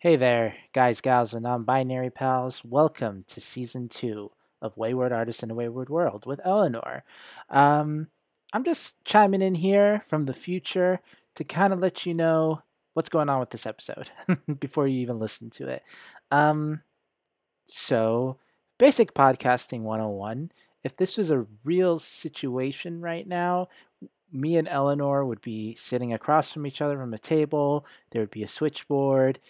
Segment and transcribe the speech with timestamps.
[0.00, 2.62] Hey there, guys, gals, and non binary pals.
[2.64, 4.30] Welcome to season two
[4.62, 7.04] of Wayward Artists in a Wayward World with Eleanor.
[7.50, 8.08] Um,
[8.54, 11.00] I'm just chiming in here from the future
[11.34, 12.62] to kind of let you know
[12.94, 14.10] what's going on with this episode
[14.58, 15.82] before you even listen to it.
[16.30, 16.80] Um,
[17.66, 18.38] so,
[18.78, 20.50] basic podcasting 101
[20.82, 23.68] if this was a real situation right now,
[24.32, 27.84] me and Eleanor would be sitting across from each other from a table.
[28.10, 29.40] There would be a switchboard.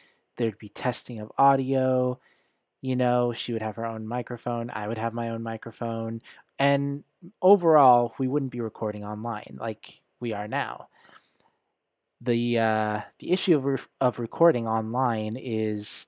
[0.41, 2.18] There'd be testing of audio.
[2.80, 4.71] You know, she would have her own microphone.
[4.71, 6.22] I would have my own microphone.
[6.58, 7.04] And
[7.43, 10.89] overall, we wouldn't be recording online like we are now.
[12.22, 16.07] The uh, the issue of, re- of recording online is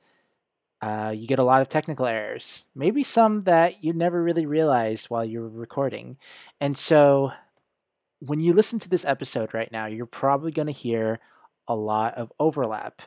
[0.81, 5.11] uh, you get a lot of technical errors, maybe some that you never really realized
[5.11, 6.17] while you were recording.
[6.59, 7.33] And so
[8.21, 11.21] when you listen to this episode right now, you're probably going to hear
[11.69, 13.03] a lot of overlap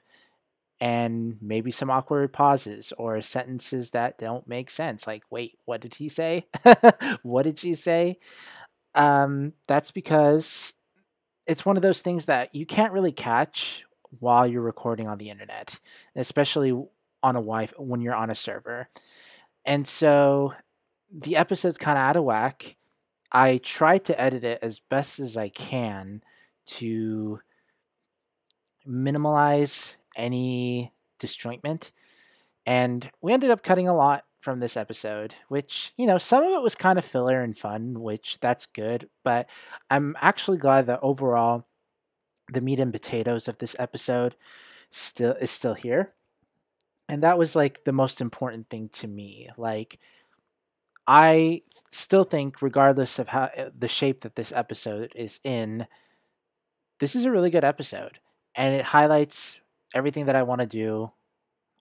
[0.82, 5.08] and maybe some awkward pauses or sentences that don't make sense.
[5.08, 6.48] Like, wait, what did he say?
[7.24, 8.20] what did she say?
[8.94, 10.74] Um, that's because
[11.48, 13.86] it's one of those things that you can't really catch
[14.20, 15.80] while you're recording on the internet,
[16.16, 16.72] especially
[17.24, 18.90] on a Wi when you're on a server.
[19.66, 20.54] And so
[21.12, 22.78] the episode's kind of out of whack.
[23.32, 26.22] I try to edit it as best as I can
[26.68, 27.40] to
[28.86, 31.92] minimize any disjointment.
[32.66, 36.52] And we ended up cutting a lot from this episode, which, you know, some of
[36.52, 39.10] it was kind of filler and fun, which that's good.
[39.24, 39.50] But
[39.90, 41.66] I'm actually glad that overall
[42.52, 44.36] the meat and potatoes of this episode
[44.92, 46.14] still is still here
[47.08, 50.00] and that was like the most important thing to me like
[51.08, 55.88] i still think regardless of how eh, the shape that this episode is in
[57.00, 58.20] this is a really good episode
[58.56, 59.58] and it highlights
[59.96, 61.12] everything that i want to do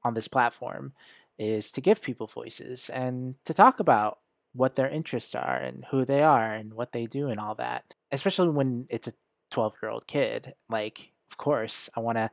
[0.02, 0.92] on this platform
[1.38, 4.18] is to give people voices and to talk about
[4.54, 7.84] what their interests are and who they are and what they do and all that
[8.12, 9.12] especially when it's a
[9.50, 12.30] 12 year old kid like of course i want to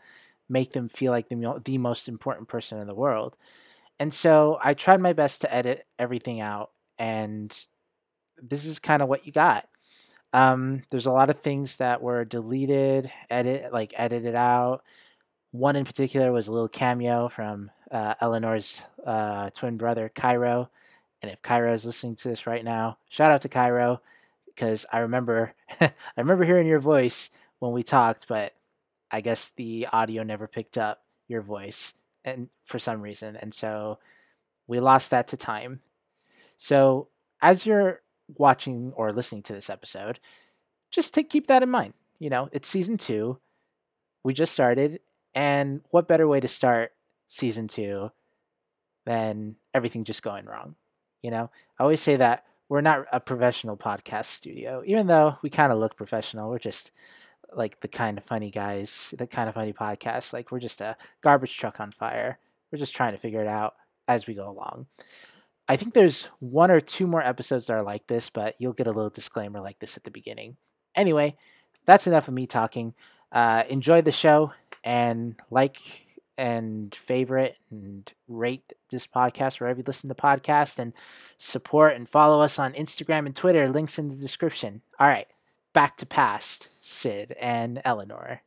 [0.52, 3.38] make them feel like the, the most important person in the world.
[4.00, 7.56] And so I tried my best to edit everything out, and
[8.38, 9.68] this is kind of what you got.
[10.34, 14.84] Um, there's a lot of things that were deleted, edit like edited out.
[15.52, 20.70] One in particular was a little cameo from uh, Eleanor's uh, twin brother Cairo,
[21.22, 24.02] and if Cairo is listening to this right now, shout out to Cairo
[24.48, 27.30] because I remember I remember hearing your voice
[27.60, 28.54] when we talked, but
[29.12, 34.00] I guess the audio never picked up your voice and for some reason and so
[34.68, 35.82] we lost that to time.
[36.58, 37.10] So
[37.42, 38.02] as you're
[38.38, 40.20] watching or listening to this episode,
[40.92, 41.94] just to keep that in mind.
[42.20, 43.38] You know, it's season 2.
[44.24, 45.00] We just started
[45.34, 46.92] and what better way to start
[47.28, 48.12] season 2
[49.06, 50.76] than everything just going wrong?
[51.22, 51.50] You know,
[51.80, 55.80] I always say that we're not a professional podcast studio, even though we kind of
[55.80, 56.50] look professional.
[56.50, 56.92] We're just
[57.54, 60.34] like the kind of funny guys, the kind of funny podcast.
[60.34, 62.40] Like we're just a garbage truck on fire.
[62.72, 63.76] We're just trying to figure it out
[64.08, 64.88] as we go along.
[65.68, 68.88] I think there's one or two more episodes that are like this, but you'll get
[68.88, 70.58] a little disclaimer like this at the beginning.
[70.96, 71.38] Anyway,
[71.86, 72.94] that's enough of me talking.
[73.32, 74.52] Uh, enjoy the show
[74.84, 80.94] and like and favorite and rate this podcast wherever you listen to podcasts and
[81.38, 83.68] support and follow us on Instagram and Twitter.
[83.68, 84.82] Links in the description.
[85.00, 85.28] All right
[85.74, 88.42] back to past Sid and Eleanor.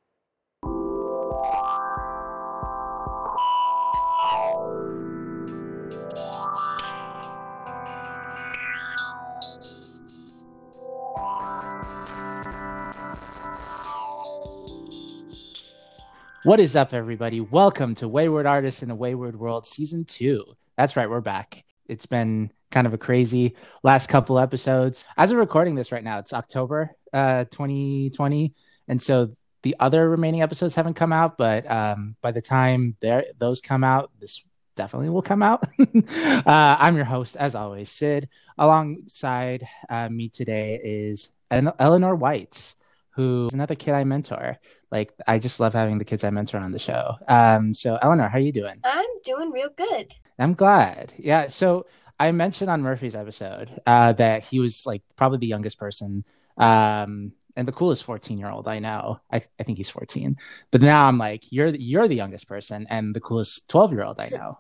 [16.45, 17.41] What is up, everybody?
[17.41, 20.45] Welcome to Wayward Artists in a Wayward World Season 2.
[20.77, 21.65] That's right, we're back.
[21.89, 25.07] It's been kind of a crazy last couple episodes.
[25.17, 28.53] As we're recording this right now, it's October uh, 2020,
[28.89, 31.39] and so the other remaining episodes haven't come out.
[31.39, 32.95] But um, by the time
[33.39, 34.45] those come out, this
[34.77, 35.67] definitely will come out.
[35.79, 38.29] uh, I'm your host, as always, Sid.
[38.59, 42.75] Alongside uh, me today is Eleanor Weitz,
[43.15, 44.59] who's another kid I mentor.
[44.91, 47.15] Like I just love having the kids I mentor on the show.
[47.29, 48.77] Um, so Eleanor, how are you doing?
[48.85, 50.15] I'm doing real good.
[50.39, 51.13] I'm glad.
[51.17, 51.49] Yeah.
[51.49, 51.87] So
[52.19, 56.25] I mentioned on Murphy's episode uh, that he was like probably the youngest person
[56.57, 59.21] um, and the coolest 14 year old I know.
[59.33, 60.37] I, I think he's 14.
[60.71, 64.21] But now I'm like, you're you're the youngest person and the coolest 12 year old
[64.21, 64.59] I know.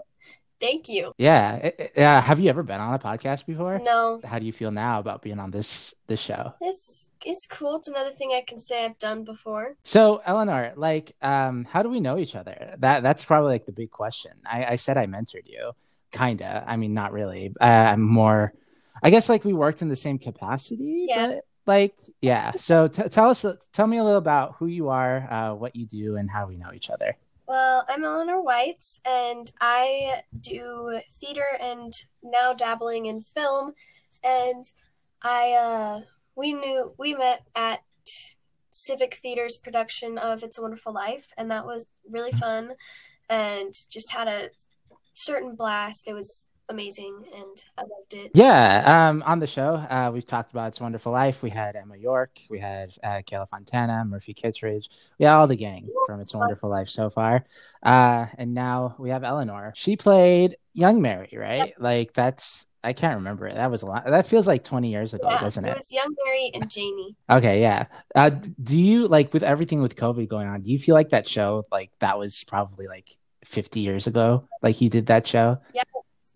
[0.61, 1.12] Thank you.
[1.19, 1.71] Yeah.
[1.97, 2.21] Yeah.
[2.21, 3.79] Have you ever been on a podcast before?
[3.79, 4.21] No.
[4.25, 6.55] How do you feel now about being on this this show?
[6.61, 7.77] It's it's cool.
[7.77, 9.77] It's another thing I can say I've done before.
[9.85, 12.77] So Eleanor, like, um, how do we know each other?
[12.79, 14.33] That that's probably like the big question.
[14.47, 15.73] I, I said I mentored you,
[16.12, 16.65] kinda.
[16.67, 17.53] I mean, not really.
[17.61, 18.53] Uh, I'm more.
[19.03, 21.06] I guess like we worked in the same capacity.
[21.09, 21.27] Yeah.
[21.27, 22.53] But, like, yeah.
[22.53, 25.87] So t- tell us, tell me a little about who you are, uh, what you
[25.87, 27.17] do, and how we know each other.
[27.46, 31.93] Well, I'm Eleanor Weitz, and I do theater and
[32.23, 33.75] now dabbling in film.
[34.23, 34.64] And
[35.23, 36.00] I, uh,
[36.37, 37.81] we knew we met at
[38.70, 42.76] Civic Theater's production of It's a Wonderful Life, and that was really fun,
[43.29, 44.49] and just had a
[45.12, 46.08] certain blast.
[46.08, 48.31] It was amazing and I loved it.
[48.35, 51.43] Yeah, um, on the show, uh, we've talked about It's Wonderful Life.
[51.43, 54.89] We had Emma York, we had uh, Kayla Fontana, Murphy Kittredge.
[55.19, 57.45] We had all the gang from It's Wonderful Life so far.
[57.83, 59.73] Uh, and now we have Eleanor.
[59.77, 61.69] She played Young Mary, right?
[61.69, 61.75] Yep.
[61.79, 63.55] Like that's I can't remember it.
[63.55, 64.05] That was a lot.
[64.05, 65.71] That feels like 20 years ago, yeah, doesn't it?
[65.71, 67.17] It was Young Mary and Janie.
[67.31, 67.87] Okay, yeah.
[68.15, 68.31] Uh,
[68.63, 70.61] do you like with everything with COVID going on?
[70.61, 73.17] Do you feel like that show, like that was probably like
[73.47, 75.59] 50 years ago, like you did that show?
[75.73, 75.83] Yeah,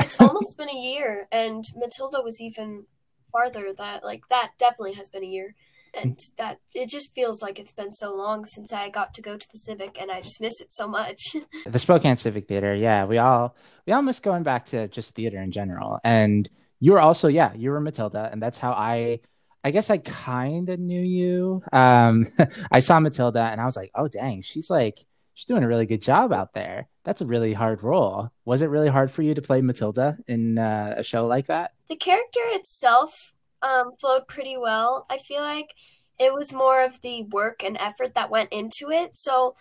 [0.09, 2.85] it's almost been a year, and Matilda was even
[3.31, 3.73] farther.
[3.77, 5.55] That like that definitely has been a year,
[5.95, 9.37] and that it just feels like it's been so long since I got to go
[9.37, 11.37] to the Civic, and I just miss it so much.
[11.67, 13.55] the Spokane Civic Theater, yeah, we all
[13.87, 15.99] we all miss going back to just theater in general.
[16.03, 16.49] And
[16.81, 19.21] you were also, yeah, you were Matilda, and that's how I.
[19.65, 21.65] I guess I kind of knew you.
[21.73, 22.29] Um,
[22.71, 25.05] I saw Matilda and I was like, oh, dang, she's like,
[25.39, 28.31] she's doing a really good job out there that's a really hard role.
[28.45, 31.71] Was it really hard for you to play Matilda in uh, a show like that?
[31.89, 33.33] The character itself
[33.63, 35.07] um, flowed pretty well.
[35.09, 35.73] I feel like
[36.19, 39.15] it was more of the work and effort that went into it.
[39.15, 39.57] So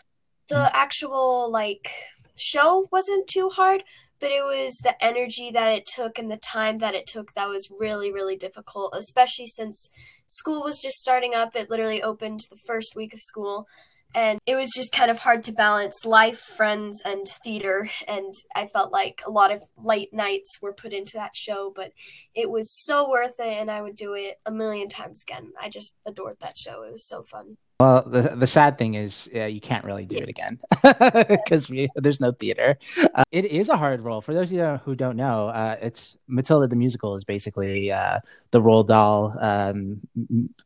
[0.49, 0.71] the mm.
[0.73, 1.89] actual like
[2.35, 3.85] show wasn't too hard,
[4.19, 7.47] but it was the energy that it took and the time that it took that
[7.47, 9.89] was really really difficult, especially since
[10.25, 11.55] school was just starting up.
[11.55, 13.67] It literally opened the first week of school
[14.15, 17.89] and it was just kind of hard to balance life, friends, and theater.
[18.07, 21.91] And I felt like a lot of late nights were put into that show, but
[22.33, 25.51] it was so worth it, and I would do it a million times again.
[25.61, 26.83] I just adored that show.
[26.83, 27.57] It was so fun.
[27.79, 30.59] Well, the the sad thing is uh, you can't really do it again
[31.29, 32.75] because there's no theater.
[33.13, 35.49] Uh, it is a hard role for those of you who don't know.
[35.49, 38.19] Uh, it's Matilda the musical is basically uh,
[38.49, 40.01] the Roald Dahl um,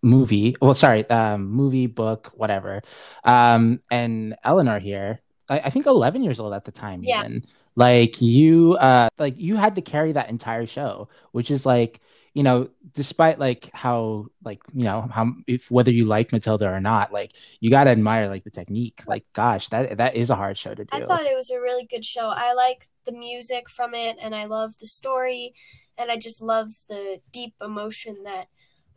[0.01, 0.55] movie.
[0.61, 2.81] Well, sorry, um, movie, book, whatever.
[3.25, 5.19] Um, and Eleanor here,
[5.49, 7.03] I, I, think 11 years old at the time.
[7.03, 7.25] Yeah.
[7.25, 11.99] Even like you, uh, like you had to carry that entire show, which is like
[12.33, 16.79] you know, despite like how like you know how if whether you like Matilda or
[16.79, 19.03] not, like you gotta admire like the technique.
[19.05, 20.89] Like, gosh, that that is a hard show to do.
[20.91, 22.31] I thought it was a really good show.
[22.33, 25.53] I like the music from it, and I love the story,
[25.97, 28.47] and I just love the deep emotion that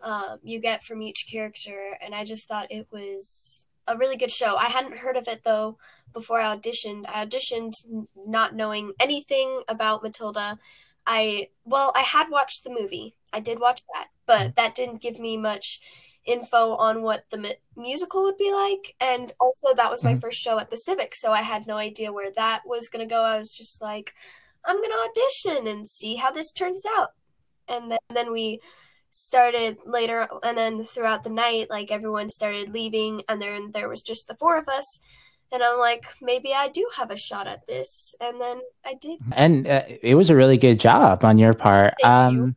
[0.05, 1.99] um, you get from each character.
[2.01, 4.57] And I just thought it was a really good show.
[4.57, 5.79] I hadn't heard of it though
[6.13, 7.05] before I auditioned.
[7.09, 7.73] I auditioned
[8.17, 10.59] not knowing anything about Matilda.
[11.07, 13.15] I well, I had watched the movie.
[13.35, 14.51] I did watch that, but mm-hmm.
[14.57, 15.81] that didn't give me much
[16.25, 18.95] info on what the mu- musical would be like.
[19.01, 20.21] And also, that was my mm-hmm.
[20.21, 23.13] first show at the Civic, so I had no idea where that was going to
[23.13, 23.21] go.
[23.21, 24.15] I was just like,
[24.65, 27.11] I'm going to audition and see how this turns out.
[27.69, 28.61] And then, then we
[29.11, 34.01] started later, and then throughout the night, like everyone started leaving, and then there was
[34.01, 35.01] just the four of us
[35.55, 39.21] and I'm like, maybe I do have a shot at this, and then I did.
[39.33, 41.95] And uh, it was a really good job on your part.
[42.03, 42.57] Thank um, you.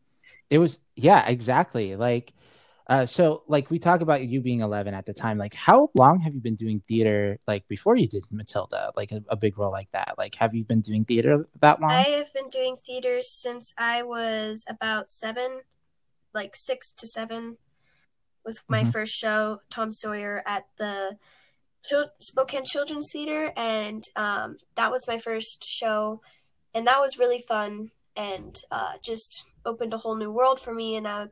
[0.50, 1.96] It was, yeah, exactly.
[1.96, 2.34] Like,
[2.88, 5.38] uh, so like we talk about you being 11 at the time.
[5.38, 7.38] Like, how long have you been doing theater?
[7.46, 10.16] Like before you did Matilda, like a, a big role like that.
[10.18, 11.92] Like, have you been doing theater that long?
[11.92, 15.62] I have been doing theater since I was about seven,
[16.34, 17.58] like six to seven.
[18.46, 18.92] Was my mm-hmm.
[18.92, 21.18] first show, Tom Sawyer, at the
[22.22, 26.22] Spokane Children's Theater, and um, that was my first show,
[26.74, 30.95] and that was really fun, and uh, just opened a whole new world for me,
[30.95, 31.27] and uh,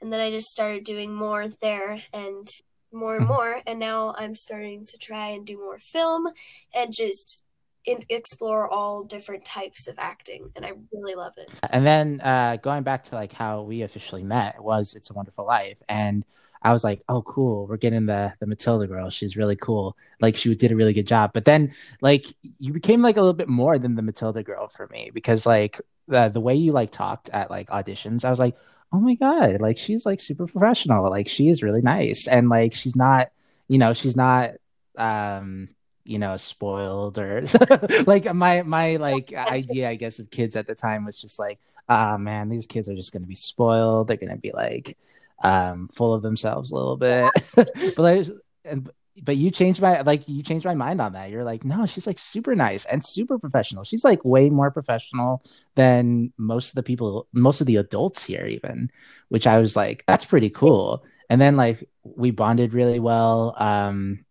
[0.00, 2.48] and then I just started doing more there, and
[2.92, 3.34] more and mm-hmm.
[3.34, 6.28] more, and now I'm starting to try and do more film,
[6.74, 7.42] and just
[7.84, 12.56] in, explore all different types of acting and i really love it and then uh,
[12.56, 16.24] going back to like how we officially met was it's a wonderful life and
[16.62, 17.68] I was like, oh, cool.
[17.68, 19.08] We're getting the the Matilda girl.
[19.08, 19.96] She's really cool.
[20.20, 21.30] Like she did a really good job.
[21.32, 22.26] But then like
[22.58, 25.80] you became like a little bit more than the Matilda girl for me because like
[26.08, 28.56] the the way you like talked at like auditions, I was like,
[28.92, 31.10] oh my god, like she's like super professional.
[31.10, 33.30] Like she is really nice and like she's not,
[33.68, 34.52] you know, she's not
[34.96, 35.68] um
[36.06, 37.42] you know spoiled or
[38.06, 41.58] like my my like idea i guess of kids at the time was just like
[41.88, 44.52] ah oh, man these kids are just going to be spoiled they're going to be
[44.52, 44.96] like
[45.42, 48.26] um full of themselves a little bit but like
[48.64, 48.88] and
[49.22, 52.06] but you changed my like you changed my mind on that you're like no she's
[52.06, 55.42] like super nice and super professional she's like way more professional
[55.74, 58.90] than most of the people most of the adults here even
[59.28, 64.24] which i was like that's pretty cool and then like we bonded really well um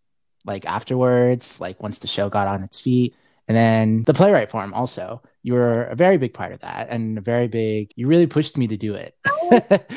[0.46, 3.16] like afterwards, like once the show got on its feet.
[3.48, 5.22] And then the playwright forum also.
[5.44, 8.58] You were a very big part of that and a very big you really pushed
[8.58, 9.16] me to do it.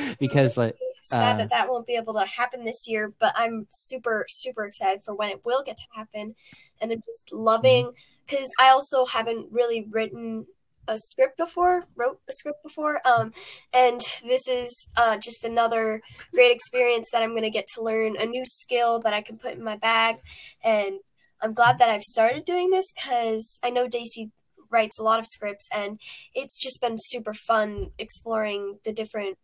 [0.20, 0.76] because like
[1.08, 4.64] sad uh, that that won't be able to happen this year, but I'm super super
[4.64, 6.34] excited for when it will get to happen.
[6.80, 7.92] And I'm just loving
[8.26, 8.66] because mm-hmm.
[8.66, 10.46] I also haven't really written
[10.88, 13.32] a script before, wrote a script before, um,
[13.72, 16.00] and this is uh, just another
[16.32, 19.36] great experience that I'm going to get to learn a new skill that I can
[19.36, 20.16] put in my bag,
[20.64, 20.94] and
[21.40, 24.30] I'm glad that I've started doing this because I know Daisy
[24.70, 26.00] writes a lot of scripts, and
[26.34, 29.38] it's just been super fun exploring the different.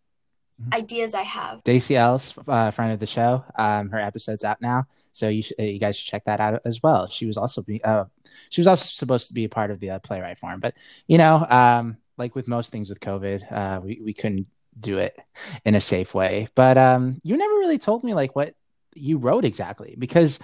[0.73, 1.62] Ideas I have.
[1.64, 5.52] Daisy Ellis, uh, friend of the show, um, her episode's out now, so you sh-
[5.59, 7.06] you guys should check that out as well.
[7.06, 8.04] She was also be uh,
[8.50, 10.75] she was also supposed to be a part of the uh, playwright forum, but
[11.06, 14.47] you know, um, like with most things with COVID, uh, we we couldn't
[14.78, 15.18] do it
[15.64, 16.49] in a safe way.
[16.54, 18.54] But um, you never really told me like what
[18.94, 20.38] you wrote exactly because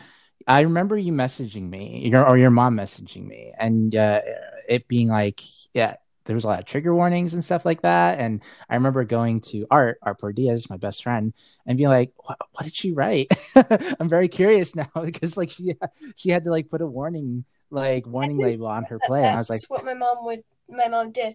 [0.47, 4.21] I remember you messaging me, your, or your mom messaging me, and uh,
[4.69, 5.41] it being like,
[5.75, 5.97] yeah,
[6.31, 8.21] there was a lot of trigger warnings and stuff like that.
[8.21, 11.35] And I remember going to Art, Art Pordias, my best friend,
[11.67, 13.33] and being like, what, what did she write?
[13.99, 15.75] I'm very curious now because like she
[16.15, 19.25] she had to like put a warning like warning label on her play.
[19.25, 21.35] And I was like, what my mom would my mom did.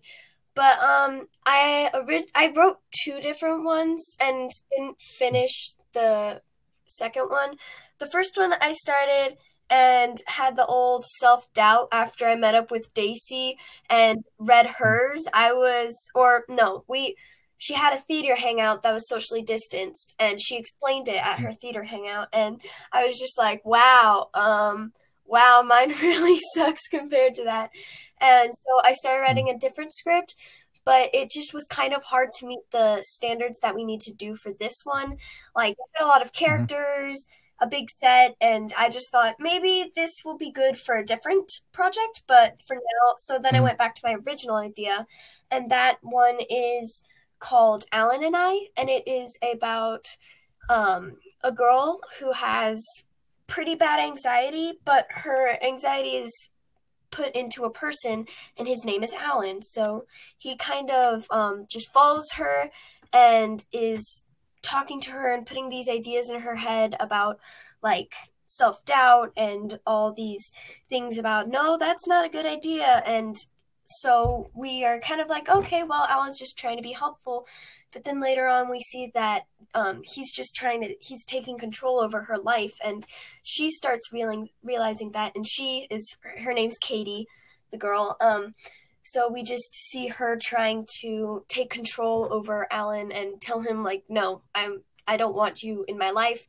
[0.53, 6.41] But um, I orig- I wrote two different ones and didn't finish the
[6.85, 7.57] second one.
[7.97, 9.35] The first one I started
[9.69, 13.57] and had the old self doubt after I met up with Daisy
[13.89, 15.25] and read hers.
[15.33, 17.15] I was, or no, we,
[17.57, 21.51] she had a theater hangout that was socially distanced and she explained it at her
[21.53, 22.27] theater hangout.
[22.33, 24.93] And I was just like, wow, um,
[25.25, 27.71] wow, mine really sucks compared to that.
[28.21, 30.35] And so I started writing a different script,
[30.85, 34.13] but it just was kind of hard to meet the standards that we need to
[34.13, 35.17] do for this one.
[35.55, 36.45] Like, a lot of mm-hmm.
[36.45, 37.25] characters.
[37.25, 41.05] Mm-hmm a big set and I just thought maybe this will be good for a
[41.05, 43.63] different project, but for now, so then I mm-hmm.
[43.65, 45.07] went back to my original idea
[45.49, 47.03] and that one is
[47.39, 50.07] called Alan and I and it is about
[50.69, 52.83] um, a girl who has
[53.47, 56.49] pretty bad anxiety, but her anxiety is
[57.11, 58.25] put into a person
[58.57, 59.61] and his name is Alan.
[59.61, 60.05] So
[60.37, 62.69] he kind of um, just follows her
[63.13, 64.24] and is
[64.65, 67.39] talking to her and putting these ideas in her head about
[67.81, 68.13] like
[68.47, 70.51] self doubt and all these
[70.89, 73.03] things about no, that's not a good idea.
[73.05, 73.35] And
[73.85, 77.47] so we are kind of like, okay, well, Alan's just trying to be helpful.
[77.93, 79.43] But then later on, we see that
[79.73, 82.73] um, he's just trying to, he's taking control over her life.
[82.83, 83.05] And
[83.43, 85.33] she starts realizing, realizing that.
[85.35, 87.27] And she is, her name's Katie,
[87.71, 88.17] the girl.
[88.19, 88.55] Um,
[89.05, 94.03] so we just see her trying to take control over Alan and tell him like,
[94.09, 96.47] no, I'm I don't want you in my life.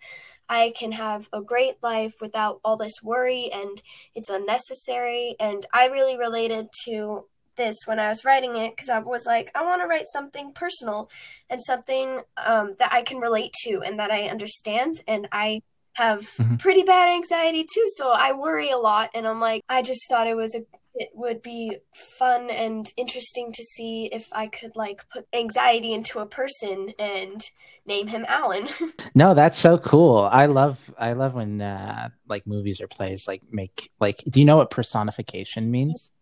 [0.48, 3.82] I can have a great life without all this worry and
[4.14, 5.36] it's unnecessary.
[5.38, 9.50] And I really related to this when I was writing it because I was like,
[9.54, 11.10] I want to write something personal
[11.50, 15.02] and something um, that I can relate to and that I understand.
[15.06, 15.60] And I
[15.94, 16.56] have mm-hmm.
[16.56, 19.10] pretty bad anxiety too, so I worry a lot.
[19.14, 20.60] And I'm like, I just thought it was a
[20.96, 21.76] it would be
[22.18, 27.44] fun and interesting to see if I could like put anxiety into a person and
[27.84, 28.68] name him Alan.
[29.14, 30.28] no, that's so cool.
[30.30, 34.46] I love I love when uh like movies or plays like make like do you
[34.46, 36.12] know what personification means?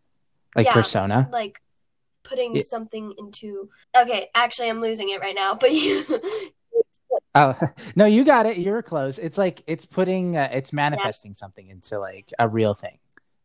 [0.57, 1.29] Like yeah, persona?
[1.31, 1.61] Like
[2.25, 6.05] putting it, something into Okay, actually I'm losing it right now, but you
[7.37, 7.57] Oh
[7.97, 8.59] no, you got it.
[8.59, 9.19] You're close.
[9.19, 11.37] It's like it's putting, uh, it's manifesting yeah.
[11.37, 12.99] something into like a real thing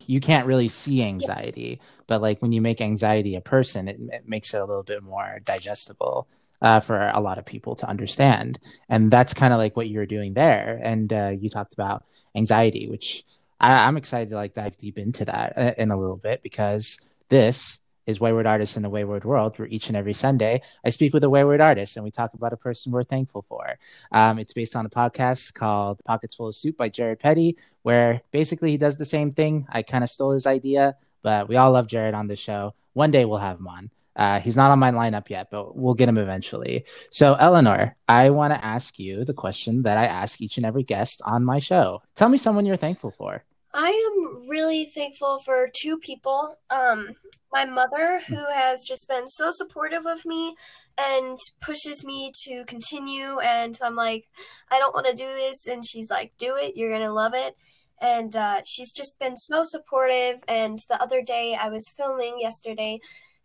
[0.09, 4.27] you can't really see anxiety, but like when you make anxiety a person, it, it
[4.27, 6.27] makes it a little bit more digestible
[6.63, 8.57] uh, for a lot of people to understand.
[8.89, 10.79] And that's kind of like what you were doing there.
[10.81, 13.23] And uh, you talked about anxiety, which
[13.59, 16.97] I, am excited to like dive deep into that uh, in a little bit because
[17.29, 17.77] this
[18.09, 21.23] is Wayward Artists in the Wayward World, where each and every Sunday I speak with
[21.23, 23.77] a wayward artist and we talk about a person we're thankful for.
[24.11, 28.21] Um, it's based on a podcast called Pockets Full of Soup by Jared Petty, where
[28.31, 29.67] basically he does the same thing.
[29.69, 32.73] I kind of stole his idea, but we all love Jared on the show.
[32.93, 33.91] One day we'll have him on.
[34.15, 36.85] Uh, he's not on my lineup yet, but we'll get him eventually.
[37.11, 40.83] So, Eleanor, I want to ask you the question that I ask each and every
[40.83, 42.01] guest on my show.
[42.15, 43.43] Tell me someone you're thankful for.
[43.73, 46.57] I am really thankful for two people.
[46.69, 47.09] Um,
[47.51, 50.55] my mother, who has just been so supportive of me
[50.97, 53.39] and pushes me to continue.
[53.39, 54.25] And I'm like,
[54.71, 55.67] I don't want to do this.
[55.67, 56.75] And she's like, do it.
[56.75, 57.55] You're going to love it.
[58.01, 60.41] And uh, she's just been so supportive.
[60.47, 62.99] And the other day, I was filming yesterday,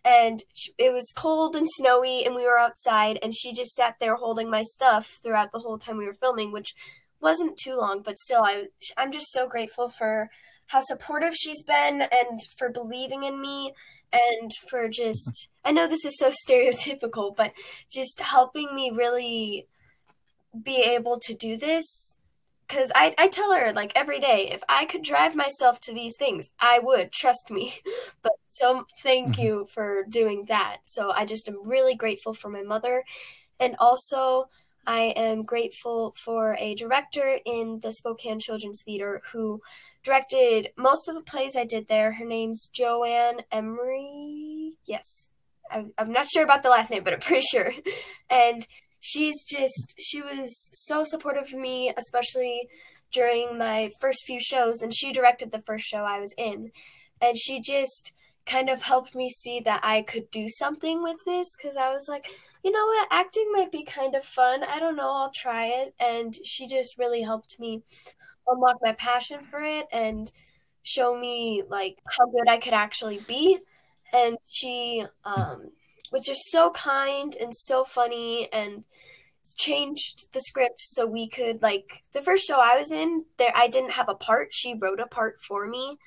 [0.04, 0.42] and
[0.78, 3.18] it was cold and snowy, and we were outside.
[3.20, 6.52] And she just sat there holding my stuff throughout the whole time we were filming,
[6.52, 6.72] which
[7.24, 8.66] wasn't too long, but still, I
[8.96, 10.30] I'm just so grateful for
[10.66, 13.72] how supportive she's been and for believing in me
[14.12, 17.52] and for just I know this is so stereotypical, but
[17.90, 19.66] just helping me really
[20.62, 22.16] be able to do this.
[22.68, 26.14] Because I, I tell her like every day if i could drive myself to these
[26.18, 27.74] things i would trust me.
[28.22, 29.42] But so thank mm-hmm.
[29.42, 30.78] you for doing that.
[30.84, 33.04] So i just am really grateful for my mother.
[33.60, 34.48] And also
[34.86, 39.60] I am grateful for a director in the Spokane Children's Theater who
[40.02, 42.12] directed most of the plays I did there.
[42.12, 44.76] Her name's Joanne Emery.
[44.84, 45.30] Yes.
[45.70, 47.72] I'm, not sure about the last name, but I'm pretty sure.
[48.30, 48.66] And
[49.00, 52.68] she's just, she was so supportive of me, especially
[53.12, 54.82] during my first few shows.
[54.82, 56.70] And she directed the first show I was in.
[57.20, 58.12] And she just
[58.46, 62.06] kind of helped me see that I could do something with this because I was
[62.08, 62.28] like,
[62.64, 64.64] you know what, acting might be kind of fun.
[64.64, 65.94] I don't know, I'll try it.
[66.00, 67.82] And she just really helped me
[68.46, 70.32] unlock my passion for it and
[70.82, 73.58] show me like how good I could actually be.
[74.14, 75.72] And she um,
[76.10, 78.84] was just so kind and so funny and
[79.58, 83.68] changed the script so we could like the first show I was in there I
[83.68, 85.98] didn't have a part she wrote a part for me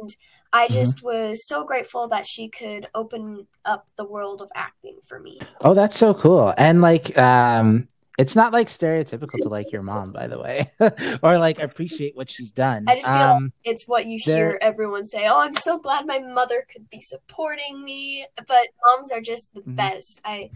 [0.00, 0.16] and
[0.56, 0.74] I mm-hmm.
[0.74, 1.06] just mm-hmm.
[1.06, 5.38] was so grateful that she could open up the world of acting for me.
[5.60, 6.54] Oh, that's so cool.
[6.56, 7.86] And like um
[8.18, 10.70] it's not like stereotypical to like your mom, by the way,
[11.22, 12.84] or like appreciate what she's done.
[12.88, 15.26] I just feel um, like it's what you hear everyone say.
[15.28, 18.24] Oh, I'm so glad my mother could be supporting me.
[18.48, 19.74] But moms are just the mm-hmm.
[19.74, 20.22] best.
[20.24, 20.50] I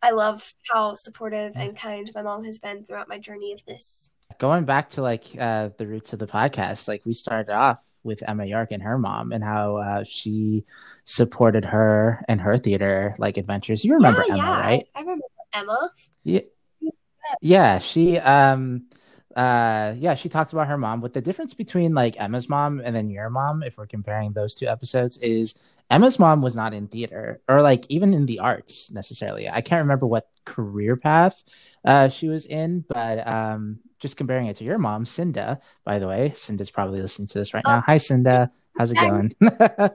[0.00, 4.12] I love how supportive and kind my mom has been throughout my journey of this.
[4.38, 8.22] Going back to like uh, the roots of the podcast, like we started off with
[8.26, 10.64] Emma York and her mom and how uh, she
[11.04, 13.84] supported her and her theater like adventures.
[13.84, 14.60] You remember yeah, Emma, yeah.
[14.60, 14.88] right?
[14.94, 15.90] I remember Emma.
[16.22, 16.40] Yeah.
[17.42, 18.86] Yeah, she um
[19.36, 21.00] uh yeah, she talked about her mom.
[21.00, 24.54] But the difference between like Emma's mom and then your mom, if we're comparing those
[24.54, 25.54] two episodes, is
[25.90, 29.48] Emma's mom was not in theater or like even in the arts necessarily.
[29.48, 31.42] I can't remember what career path
[31.84, 36.08] uh she was in, but um just comparing it to your mom, Cinda, by the
[36.08, 36.32] way.
[36.36, 37.78] Cinda's probably listening to this right now.
[37.78, 38.50] Oh, Hi, Cinda.
[38.76, 39.34] How's it going?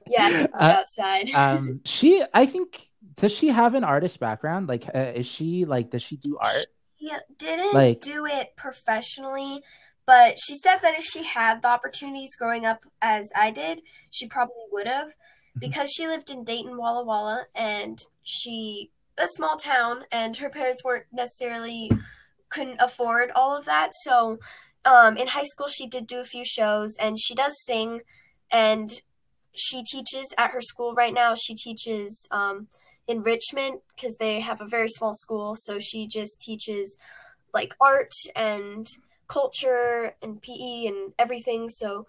[0.07, 1.29] yeah, uh, outside.
[1.35, 4.67] um, she, I think, does she have an artist background?
[4.67, 6.65] Like, uh, is she like, does she do art?
[7.01, 9.63] Yeah, didn't like, do it professionally,
[10.05, 14.27] but she said that if she had the opportunities growing up as I did, she
[14.27, 15.59] probably would have, mm-hmm.
[15.59, 20.83] because she lived in Dayton, Walla Walla, and she a small town, and her parents
[20.83, 21.89] weren't necessarily
[22.51, 23.91] couldn't afford all of that.
[24.03, 24.37] So
[24.85, 28.01] um, in high school, she did do a few shows and she does sing
[28.51, 29.01] and
[29.53, 31.33] she teaches at her school right now.
[31.35, 32.67] She teaches um,
[33.11, 35.55] enrichment because they have a very small school.
[35.55, 36.97] So she just teaches
[37.53, 38.87] like art and
[39.27, 41.69] culture and PE and everything.
[41.69, 42.07] So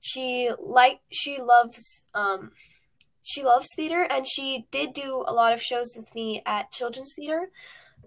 [0.00, 2.52] she like she loves um,
[3.22, 7.12] she loves theater and she did do a lot of shows with me at children's
[7.16, 7.50] theater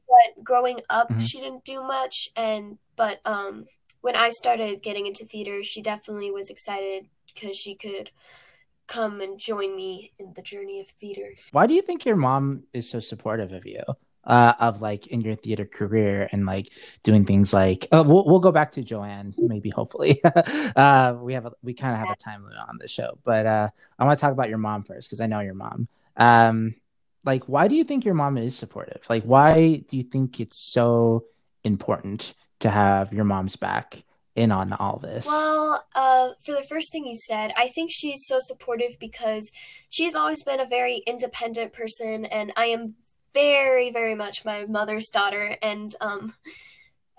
[0.08, 1.22] but growing up mm-hmm.
[1.22, 3.66] she didn't do much and but um
[4.02, 8.10] when I started getting into theater, she definitely was excited because she could
[8.88, 11.34] come and join me in the journey of theater.
[11.52, 13.82] Why do you think your mom is so supportive of you?
[14.24, 16.70] Uh, of like in your theater career and like
[17.02, 20.22] doing things like uh, we'll we'll go back to Joanne maybe hopefully
[20.76, 23.46] uh, we have a, we kind of have a time limit on the show but
[23.46, 26.76] uh, I want to talk about your mom first because I know your mom um,
[27.24, 30.58] like why do you think your mom is supportive like why do you think it's
[30.58, 31.24] so
[31.64, 34.04] important to have your mom's back
[34.38, 35.26] in on all this.
[35.26, 39.52] Well uh, for the first thing you said i think she's so supportive because
[39.90, 42.96] she's always been a very independent person and i am
[43.34, 46.34] very very much my mother's daughter and um,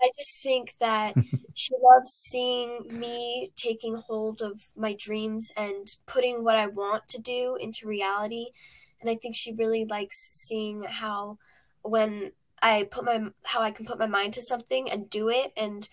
[0.01, 1.13] I just think that
[1.53, 7.21] she loves seeing me taking hold of my dreams and putting what I want to
[7.21, 8.47] do into reality
[9.01, 11.37] and I think she really likes seeing how
[11.81, 15.53] when I put my how I can put my mind to something and do it
[15.55, 15.87] and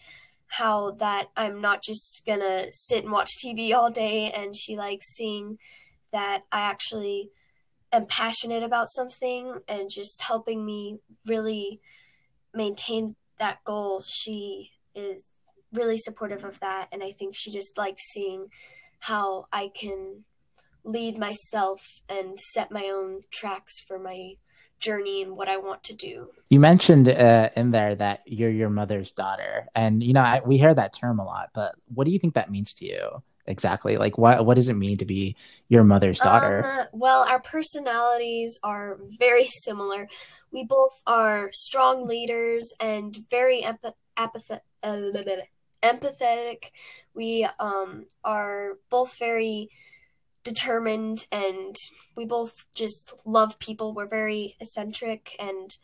[0.48, 5.06] how that I'm not just gonna sit and watch TV all day and she likes
[5.14, 5.58] seeing
[6.12, 7.30] that I actually
[7.92, 11.80] am passionate about something and just helping me really
[12.54, 14.02] maintain that goal.
[14.06, 15.32] She is
[15.72, 16.88] really supportive of that.
[16.92, 18.46] And I think she just likes seeing
[19.00, 20.24] how I can
[20.84, 24.34] lead myself and set my own tracks for my
[24.78, 26.28] journey and what I want to do.
[26.50, 30.58] You mentioned uh, in there that you're your mother's daughter, and you know I, we
[30.58, 31.50] hear that term a lot.
[31.54, 33.96] But what do you think that means to you exactly?
[33.96, 35.36] Like, what what does it mean to be
[35.68, 36.64] your mother's daughter?
[36.64, 40.08] Um, well, our personalities are very similar.
[40.50, 45.10] We both are strong leaders and very empath- apath- uh,
[45.82, 46.70] empathetic.
[47.14, 49.70] We um, are both very
[50.46, 51.76] determined and
[52.16, 53.92] we both just love people.
[53.92, 55.76] We're very eccentric and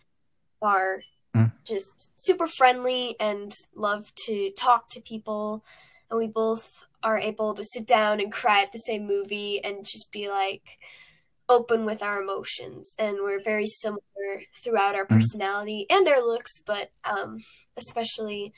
[0.62, 1.02] are
[1.34, 1.52] mm.
[1.64, 5.64] just super friendly and love to talk to people.
[6.08, 9.84] And we both are able to sit down and cry at the same movie and
[9.84, 10.78] just be like
[11.48, 12.94] open with our emotions.
[12.98, 14.00] And we're very similar
[14.62, 15.16] throughout our mm.
[15.16, 15.96] personality mm.
[15.96, 17.38] and our looks, but um,
[17.76, 18.52] especially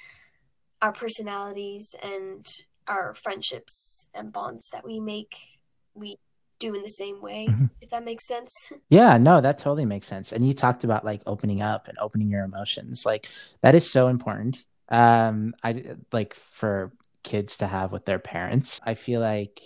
[0.83, 2.47] our personalities and
[2.87, 5.54] our friendships and bonds that we make
[5.95, 6.19] we
[6.59, 7.67] do in the same way mm-hmm.
[7.81, 8.73] if that makes sense.
[8.89, 10.33] Yeah no that totally makes sense.
[10.33, 13.05] And you talked about like opening up and opening your emotions.
[13.05, 13.29] Like
[13.63, 14.65] that is so important.
[14.89, 19.59] Um i like for kids to have with their parents i feel like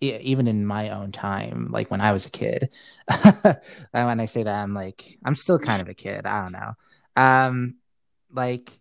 [0.00, 2.70] even in my own time like when i was a kid
[3.24, 3.58] and
[3.92, 6.72] when i say that i'm like i'm still kind of a kid i don't know.
[7.16, 7.76] Um
[8.32, 8.80] like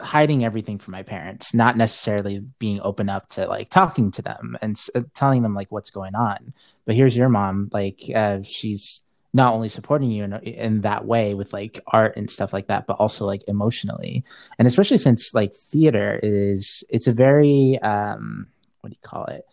[0.00, 4.56] hiding everything from my parents, not necessarily being open up to like talking to them
[4.62, 6.54] and uh, telling them like what's going on.
[6.86, 11.34] But here's your mom, like uh, she's not only supporting you in, in that way
[11.34, 14.24] with like art and stuff like that, but also like emotionally,
[14.58, 18.46] and especially since like theater is it's a very um
[18.80, 19.46] what do you call it?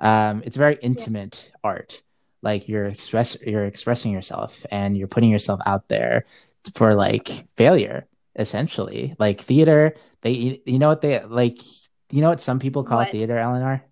[0.00, 1.56] Um, it's a very intimate yeah.
[1.62, 2.02] art.
[2.42, 6.26] Like you're express you're expressing yourself and you're putting yourself out there
[6.74, 9.14] for like failure essentially.
[9.18, 11.58] Like theater, they you know what they like
[12.10, 13.10] you know what some people call what?
[13.10, 13.84] theater, Eleanor?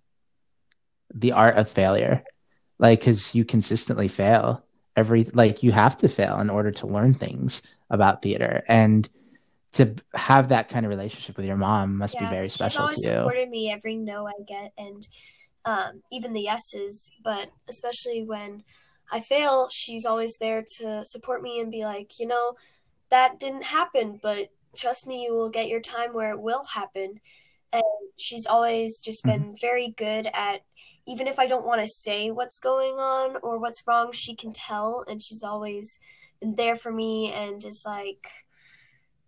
[1.13, 2.23] The art of failure.
[2.79, 4.65] Like cuz you consistently fail.
[4.95, 9.07] Every like you have to fail in order to learn things about theater and
[9.73, 12.91] to have that kind of relationship with your mom must yeah, be very special to
[12.91, 12.97] you.
[12.97, 15.07] She's always supported me every no I get and
[15.65, 18.63] um, even the yeses, but especially when
[19.11, 22.53] I fail, she's always there to support me and be like, you know,
[23.11, 27.19] that didn't happen, but trust me, you will get your time where it will happen.
[27.73, 27.83] And
[28.17, 29.61] she's always just been mm-hmm.
[29.61, 30.61] very good at,
[31.07, 34.53] even if I don't want to say what's going on or what's wrong, she can
[34.53, 35.05] tell.
[35.07, 35.99] And she's always
[36.39, 38.27] been there for me and is like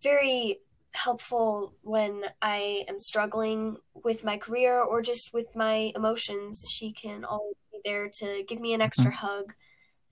[0.02, 0.58] very
[0.92, 6.64] helpful when I am struggling with my career or just with my emotions.
[6.70, 9.26] She can always be there to give me an extra mm-hmm.
[9.26, 9.54] hug.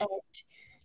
[0.01, 0.09] And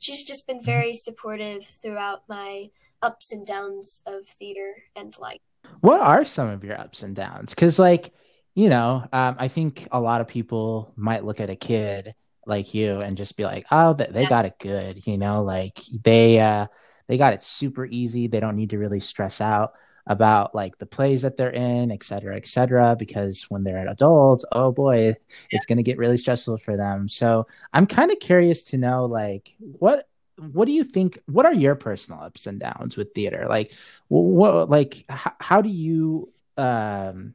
[0.08, 2.70] she's just been very supportive throughout my
[3.02, 5.42] ups and downs of theater and life.
[5.82, 7.50] What are some of your ups and downs?
[7.50, 8.14] Because, like,
[8.56, 12.16] you know, um, I think a lot of people might look at a kid
[12.46, 14.30] like you and just be like, "Oh, they, they yeah.
[14.30, 16.68] got it good," you know, like they uh,
[17.08, 18.28] they got it super easy.
[18.28, 19.74] They don't need to really stress out
[20.08, 23.90] about like the plays that they're in, et cetera, et cetera, because when they're an
[23.90, 25.16] adult, oh boy,
[25.52, 27.08] it's going to get really stressful for them.
[27.08, 30.08] So I'm kind of curious to know like what
[30.52, 33.46] what do you think what are your personal ups and downs with theater?
[33.50, 33.72] Like
[34.08, 37.34] what like how, how do you um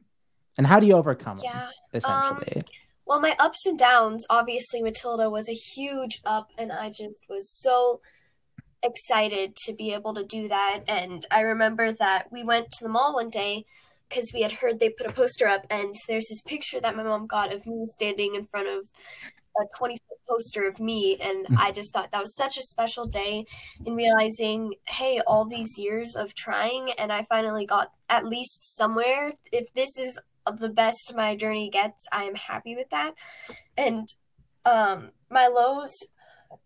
[0.57, 2.57] and how do you overcome yeah, them essentially?
[2.57, 2.63] um,
[3.05, 7.49] well my ups and downs obviously matilda was a huge up and i just was
[7.49, 8.01] so
[8.83, 10.81] excited to be able to do that.
[10.87, 13.65] And I remember that we went to the mall one day
[14.09, 17.03] because we had heard they put a poster up, and there's this picture that my
[17.03, 18.87] mom got of me standing in front of
[19.59, 21.17] a 20 foot poster of me.
[21.19, 21.55] And hmm.
[21.57, 23.45] I just thought that was such a special day
[23.85, 29.33] in realizing, hey, all these years of trying, and I finally got at least somewhere.
[29.51, 30.19] If this is
[30.59, 33.13] the best my journey gets, I am happy with that.
[33.77, 34.13] And
[34.65, 35.93] um, my lows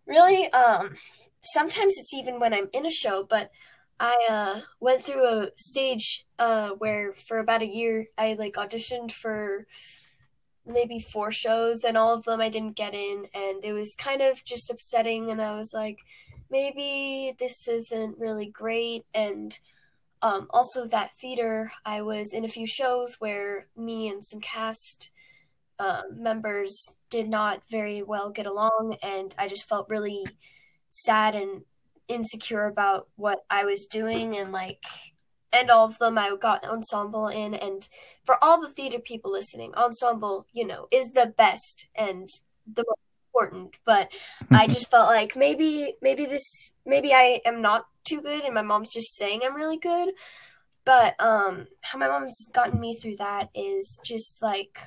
[0.05, 0.95] really um,
[1.41, 3.51] sometimes it's even when I'm in a show, but
[3.99, 9.11] I uh, went through a stage uh, where for about a year I like auditioned
[9.11, 9.65] for
[10.65, 14.21] maybe four shows and all of them I didn't get in and it was kind
[14.21, 15.99] of just upsetting and I was like
[16.49, 19.57] maybe this isn't really great and
[20.21, 25.11] um, also that theater I was in a few shows where me and some cast
[25.79, 26.75] uh, members
[27.09, 30.25] did not very well get along and I just felt really
[30.89, 31.63] sad and
[32.07, 34.83] insecure about what I was doing and like
[35.51, 37.87] and all of them I got ensemble in and
[38.25, 42.29] for all the theater people listening, ensemble, you know, is the best and
[42.71, 42.99] the most
[43.33, 43.75] important.
[43.85, 44.09] But
[44.51, 48.61] I just felt like maybe maybe this maybe I am not too good and my
[48.61, 50.09] mom's just saying I'm really good.
[50.85, 54.77] but um, how my mom's gotten me through that is just like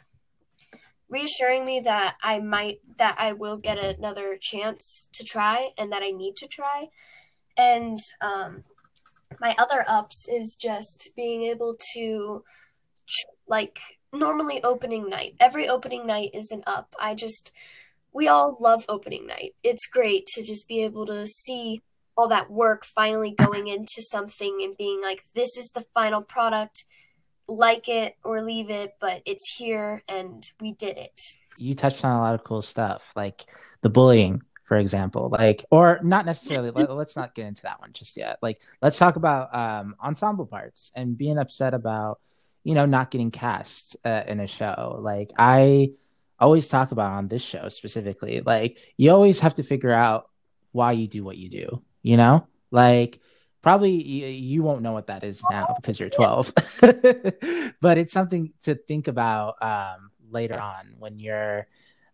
[1.10, 6.02] reassuring me that I might that I will get another chance to try and that
[6.02, 6.88] I need to try.
[7.56, 8.64] And um,
[9.40, 12.44] my other ups is just being able to
[13.48, 13.80] like
[14.12, 15.34] normally opening night.
[15.40, 16.94] Every opening night is an up.
[17.00, 17.52] I just
[18.12, 19.54] we all love opening night.
[19.62, 21.82] It's great to just be able to see
[22.16, 26.84] all that work finally going into something and being like this is the final product
[27.50, 31.36] like it or leave it, but it's here and we did it.
[31.56, 33.46] You touched on a lot of cool stuff, like
[33.82, 36.70] the bullying, for example, like, or not necessarily.
[36.70, 38.38] let, us not get into that one just yet.
[38.40, 42.20] Like, let's talk about um, ensemble parts and being upset about,
[42.62, 45.00] you know, not getting cast uh, in a show.
[45.02, 45.90] Like, I
[46.38, 50.30] always talk about on this show specifically, like, you always have to figure out
[50.72, 52.46] why you do what you do, you know?
[52.70, 53.18] Like,
[53.62, 56.52] probably you, you won't know what that is now because you're 12
[57.80, 61.66] but it's something to think about um, later on when you're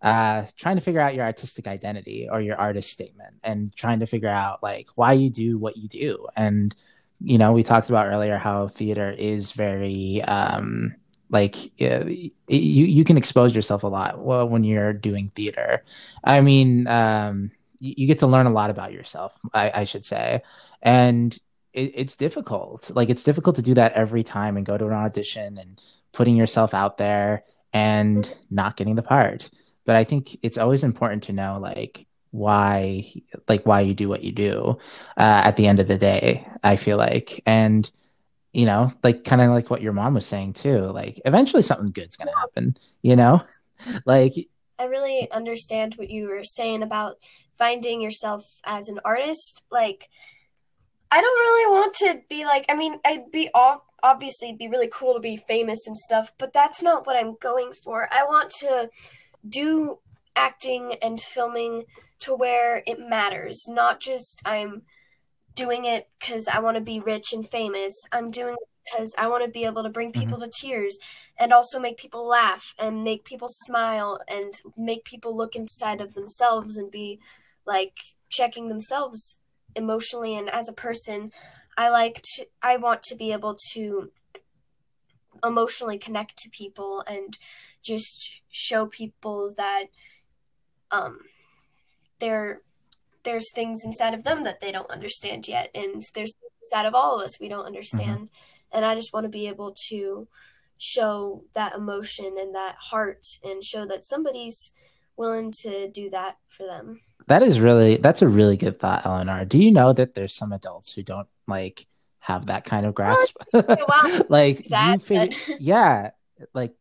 [0.03, 4.07] uh, trying to figure out your artistic identity or your artist statement and trying to
[4.07, 6.27] figure out like why you do what you do.
[6.37, 6.75] And
[7.21, 10.95] you know we talked about earlier how theater is very um,
[11.31, 15.83] like uh, you you can expose yourself a lot well, when you're doing theater.
[16.23, 17.51] I mean um,
[17.97, 20.43] you get to learn a lot about yourself i, I should say.
[20.83, 21.39] And
[21.77, 22.91] it, it's difficult.
[22.95, 25.81] Like it's difficult to do that every time and go to an audition and
[26.13, 29.51] putting yourself out there and not getting the part.
[29.85, 33.13] But i think it's always important to know like why
[33.47, 34.79] like why you do what you do
[35.17, 37.43] uh, at the end of the day i feel like.
[37.47, 37.89] And
[38.53, 41.93] you know like kind of like what your mom was saying too like eventually something
[41.93, 43.43] good's gonna happen you know?
[44.07, 44.33] Like
[44.79, 47.19] i really understand what you were saying about
[47.59, 50.09] finding yourself as an artist like
[51.11, 52.67] I don't really want to be like.
[52.69, 53.83] I mean, I'd be off.
[54.03, 57.37] Obviously, it'd be really cool to be famous and stuff, but that's not what I'm
[57.41, 58.09] going for.
[58.13, 58.91] I want to
[59.49, 59.99] do
[60.35, 61.85] acting and filming
[62.21, 64.83] to where it matters, not just I'm
[65.55, 67.93] doing it because I want to be rich and famous.
[68.13, 70.21] I'm doing it because I want to be able to bring mm-hmm.
[70.21, 70.51] people mm-hmm.
[70.51, 70.99] to tears
[71.39, 76.15] and also make people laugh and make people smile and make people look inside of
[76.15, 77.21] themselves and be
[77.67, 77.95] like
[78.29, 79.39] checking themselves
[79.75, 81.33] emotionally and as a person,
[81.77, 84.11] I like to I want to be able to
[85.45, 87.37] emotionally connect to people and
[87.83, 89.85] just show people that
[90.91, 91.19] um
[92.21, 92.63] there
[93.23, 96.95] there's things inside of them that they don't understand yet and there's things inside of
[96.95, 98.77] all of us we don't understand mm-hmm.
[98.77, 100.27] and I just want to be able to
[100.79, 104.73] show that emotion and that heart and show that somebody's
[105.17, 107.01] willing to do that for them.
[107.29, 109.45] That is really that's a really good thought, Eleanor.
[109.45, 111.87] Do you know that there's some adults who don't like
[112.21, 113.37] have that kind of grasp?
[114.29, 115.61] like that, figure, but...
[115.61, 116.11] yeah,
[116.55, 116.75] like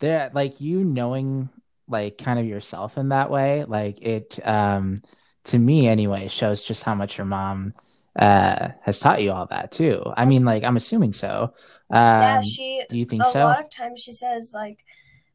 [0.00, 1.48] they're like you knowing
[1.88, 4.96] like kind of yourself in that way, like it um
[5.44, 7.74] to me anyway shows just how much your mom
[8.16, 10.02] uh has taught you all that too.
[10.14, 11.54] I mean like I'm assuming so.
[11.90, 13.40] Um, yeah, she do you think a so?
[13.40, 14.84] A lot of times she says like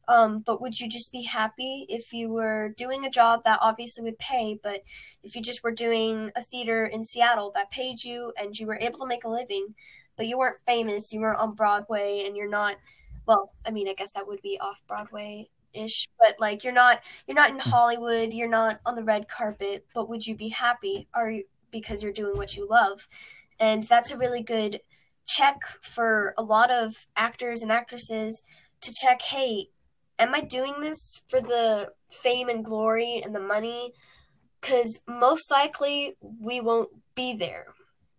[0.08, 4.02] um, but would you just be happy if you were doing a job that obviously
[4.04, 4.82] would pay, but
[5.22, 8.78] if you just were doing a theater in Seattle that paid you and you were
[8.80, 9.74] able to make a living,
[10.16, 12.76] but you weren't famous, you weren't on Broadway, and you're not,
[13.26, 17.02] well, I mean, I guess that would be off Broadway ish, but like you're not,
[17.26, 21.06] you're not in Hollywood, you're not on the red carpet, but would you be happy?
[21.12, 23.06] Are you, because you're doing what you love?
[23.60, 24.80] And that's a really good
[25.26, 28.42] check for a lot of actors and actresses
[28.80, 29.68] to check, hey,
[30.18, 33.92] am I doing this for the fame and glory and the money?
[34.60, 37.66] Because most likely we won't be there.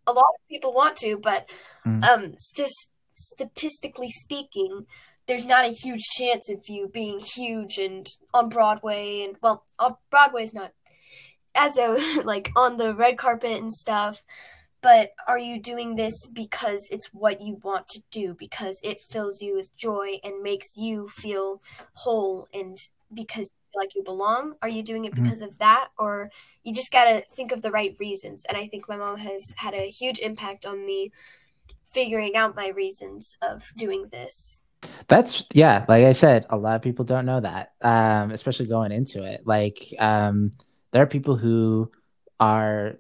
[0.07, 1.47] A lot of people want to, but
[1.85, 2.03] mm.
[2.03, 2.69] um, st-
[3.13, 4.85] statistically speaking,
[5.27, 9.65] there's not a huge chance of you being huge and on Broadway and well,
[10.09, 10.71] Broadway is not
[11.53, 14.23] as a like on the red carpet and stuff
[14.81, 19.41] but are you doing this because it's what you want to do because it fills
[19.41, 21.61] you with joy and makes you feel
[21.93, 22.77] whole and
[23.13, 25.23] because you feel like you belong are you doing it mm-hmm.
[25.23, 25.49] because mm-hmm.
[25.49, 26.29] of that or
[26.63, 29.53] you just got to think of the right reasons and i think my mom has
[29.57, 31.11] had a huge impact on me
[31.91, 34.63] figuring out my reasons of doing this
[35.07, 38.91] that's yeah like i said a lot of people don't know that um especially going
[38.91, 40.51] into it like um
[40.91, 41.91] there are people who
[42.39, 42.97] are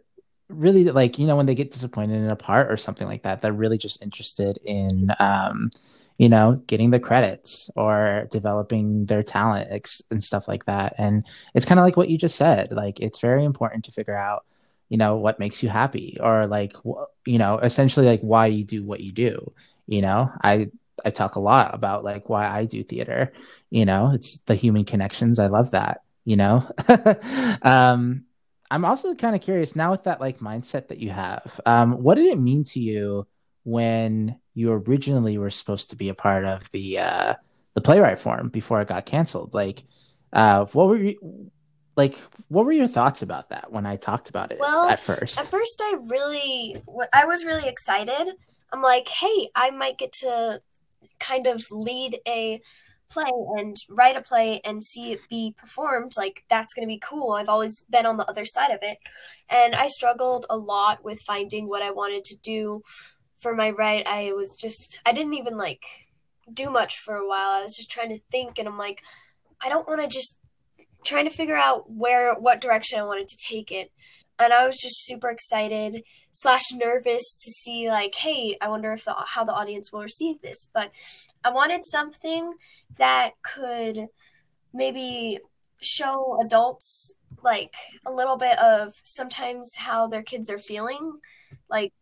[0.49, 3.41] really like you know when they get disappointed in a part or something like that
[3.41, 5.69] they're really just interested in um
[6.17, 9.69] you know getting the credits or developing their talent
[10.11, 10.93] and stuff like that.
[10.97, 14.15] And it's kind of like what you just said like it's very important to figure
[14.17, 14.45] out
[14.89, 16.73] you know what makes you happy or like
[17.25, 19.53] you know essentially like why you do what you do
[19.87, 20.31] you know?
[20.43, 20.69] I
[21.05, 23.31] i talk a lot about like why i do theater
[23.69, 24.11] you know?
[24.13, 26.69] It's the human connections i love that you know?
[27.61, 28.25] Um
[28.71, 32.15] i'm also kind of curious now with that like mindset that you have um what
[32.15, 33.27] did it mean to you
[33.63, 37.33] when you originally were supposed to be a part of the uh
[37.75, 39.53] the playwright forum before it got canceled?
[39.53, 39.83] Like
[40.33, 41.51] uh what were you
[41.95, 45.39] like what were your thoughts about that when i talked about it well at first?
[45.39, 46.81] at first i really
[47.13, 48.35] i was really excited.
[48.71, 50.61] I'm like hey i might get to
[51.19, 52.61] kind of lead a
[53.09, 56.99] play and write a play and see it be performed like that's going to be
[56.99, 58.97] cool i've always been on the other side of it
[59.49, 62.81] and i struggled a lot with finding what i wanted to do
[63.39, 65.83] for my write i was just i didn't even like
[66.53, 69.01] do much for a while i was just trying to think and i'm like
[69.61, 70.37] i don't want to just
[71.05, 73.91] trying to figure out where what direction I wanted to take it.
[74.37, 79.03] And I was just super excited slash nervous to see like, hey, I wonder if
[79.03, 80.69] the how the audience will receive this.
[80.73, 80.91] But
[81.43, 82.53] I wanted something
[82.97, 84.07] that could
[84.73, 85.39] maybe
[85.81, 87.73] show adults like
[88.05, 91.19] a little bit of sometimes how their kids are feeling.
[91.69, 91.93] Like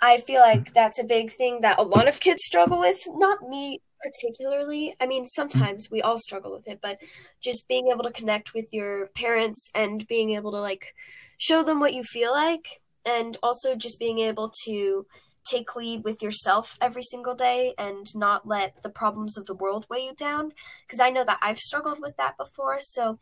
[0.00, 0.74] I feel like mm-hmm.
[0.74, 3.00] that's a big thing that a lot of kids struggle with.
[3.08, 4.94] Not me particularly.
[5.00, 5.28] I mean, mm-hmm.
[5.28, 7.00] sometimes we all struggle with it, but
[7.40, 10.94] just being able to connect with your parents and being able to like
[11.38, 15.06] show them what you feel like and also just being able to
[15.50, 19.86] take lead with yourself every single day and not let the problems of the world
[19.88, 20.52] weigh you down
[20.86, 22.78] because I know that I've struggled with that before.
[22.80, 23.18] So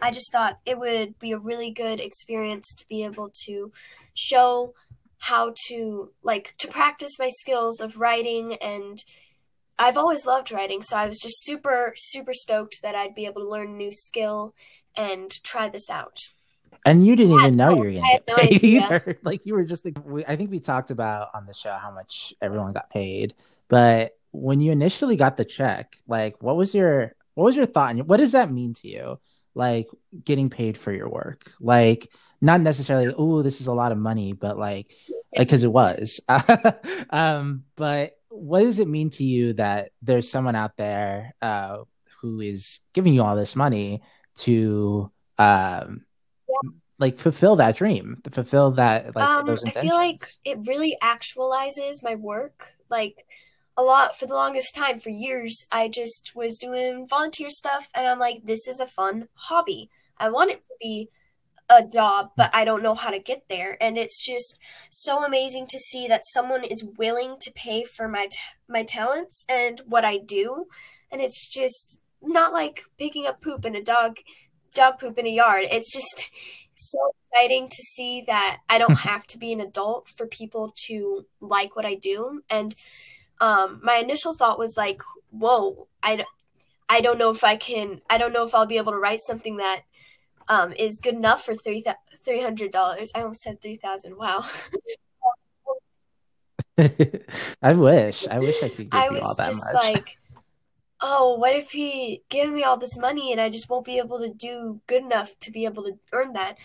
[0.00, 3.72] I just thought it would be a really good experience to be able to
[4.14, 4.74] show
[5.18, 9.04] how to like to practice my skills of writing and
[9.78, 13.40] I've always loved writing, so I was just super, super stoked that I'd be able
[13.40, 14.54] to learn a new skill
[14.96, 16.18] and try this out.
[16.84, 19.18] And you didn't even know no, you were going to get paid either.
[19.22, 21.92] Like you were just like, we, I think we talked about on the show how
[21.92, 23.34] much everyone got paid,
[23.68, 27.92] but when you initially got the check, like what was your what was your thought?
[27.92, 29.20] And what does that mean to you?
[29.54, 29.88] Like
[30.24, 34.32] getting paid for your work, like not necessarily, oh, this is a lot of money,
[34.32, 36.20] but like, like because it was.
[37.10, 41.78] um, but what does it mean to you that there's someone out there uh,
[42.20, 44.02] who is giving you all this money
[44.34, 46.11] to um, yeah.
[47.02, 49.84] Like fulfill that dream, fulfill that like um, those intentions?
[49.84, 52.72] I feel like it really actualizes my work.
[52.88, 53.26] Like
[53.76, 58.06] a lot for the longest time, for years, I just was doing volunteer stuff, and
[58.06, 59.90] I'm like, this is a fun hobby.
[60.16, 61.10] I want it to be
[61.68, 63.76] a job, but I don't know how to get there.
[63.80, 64.58] And it's just
[64.90, 68.38] so amazing to see that someone is willing to pay for my t-
[68.68, 70.66] my talents and what I do.
[71.10, 74.18] And it's just not like picking up poop in a dog
[74.74, 75.64] dog poop in a yard.
[75.70, 76.30] It's just
[76.90, 81.26] so exciting to see that I don't have to be an adult for people to
[81.40, 82.42] like what I do.
[82.50, 82.74] And
[83.40, 86.24] um, my initial thought was like, whoa, I,
[86.88, 89.20] I don't know if I can, I don't know if I'll be able to write
[89.20, 89.82] something that
[90.48, 91.84] um, is good enough for three
[92.24, 93.10] three hundred dollars.
[93.14, 94.16] I almost said three thousand.
[94.16, 94.44] Wow.
[97.62, 98.26] I wish.
[98.28, 99.84] I wish I could give I you all that just much.
[99.84, 100.04] Like,
[101.02, 104.20] oh, what if he give me all this money and I just won't be able
[104.20, 106.56] to do good enough to be able to earn that?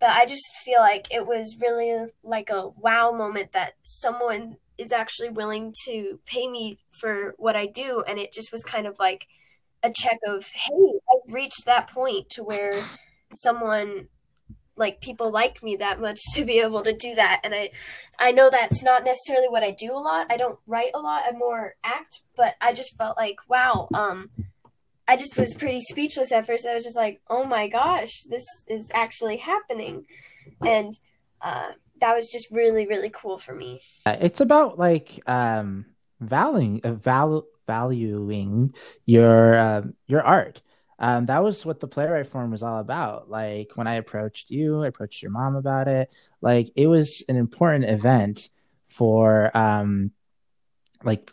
[0.00, 4.92] But I just feel like it was really like a wow moment that someone is
[4.92, 8.96] actually willing to pay me for what I do, and it just was kind of
[8.98, 9.26] like
[9.82, 12.82] a check of, hey, I've reached that point to where
[13.32, 14.08] someone
[14.76, 17.70] like people like me that much to be able to do that and i
[18.18, 20.26] i know that's not necessarily what i do a lot.
[20.30, 21.24] I don't write a lot.
[21.26, 24.30] I more act but i just felt like wow um
[25.06, 26.66] i just was pretty speechless at first.
[26.66, 30.06] I was just like oh my gosh this is actually happening.
[30.64, 30.98] And
[31.40, 33.80] uh that was just really really cool for me.
[34.06, 35.86] Uh, it's about like um
[36.20, 38.74] valuing uh, val- valuing
[39.06, 40.62] your uh, your art
[40.98, 43.30] um, that was what the playwright forum was all about.
[43.30, 46.12] Like when I approached you, I approached your mom about it.
[46.40, 48.50] Like it was an important event
[48.88, 50.12] for um,
[51.02, 51.32] like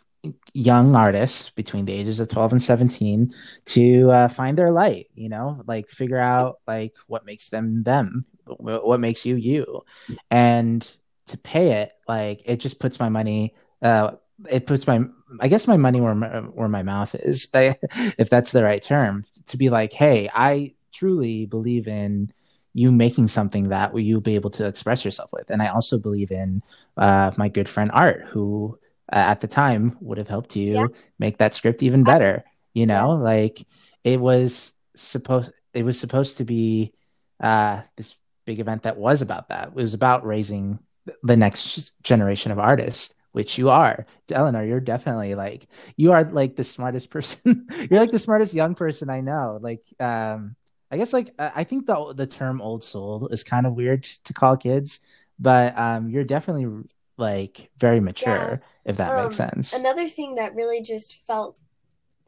[0.52, 5.28] young artists between the ages of 12 and 17 to uh, find their light you
[5.28, 9.82] know like figure out like what makes them them what makes you you
[10.30, 10.92] and
[11.26, 14.12] to pay it like it just puts my money uh,
[14.48, 15.00] it puts my
[15.40, 19.24] I guess my money where my, where my mouth is, if that's the right term,
[19.46, 22.32] to be like, hey, I truly believe in
[22.74, 26.30] you making something that you'll be able to express yourself with, and I also believe
[26.30, 26.62] in
[26.96, 28.78] uh, my good friend Art, who
[29.12, 30.86] uh, at the time would have helped you yeah.
[31.18, 32.44] make that script even better.
[32.72, 33.22] You know, yeah.
[33.22, 33.66] like
[34.04, 36.92] it was supposed it was supposed to be
[37.40, 39.68] uh, this big event that was about that.
[39.68, 40.78] It was about raising
[41.22, 44.06] the next generation of artists, which you are.
[44.30, 45.66] Eleanor, you're definitely like
[45.96, 47.66] you are like the smartest person.
[47.90, 49.58] you're like the smartest young person I know.
[49.60, 50.56] Like um
[50.90, 54.32] I guess like I think the the term old soul is kind of weird to
[54.32, 55.00] call kids,
[55.38, 56.84] but um you're definitely
[57.18, 58.90] like very mature yeah.
[58.90, 59.72] if that um, makes sense.
[59.72, 61.58] Another thing that really just felt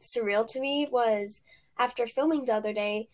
[0.01, 1.41] surreal to me was
[1.77, 3.09] after filming the other day,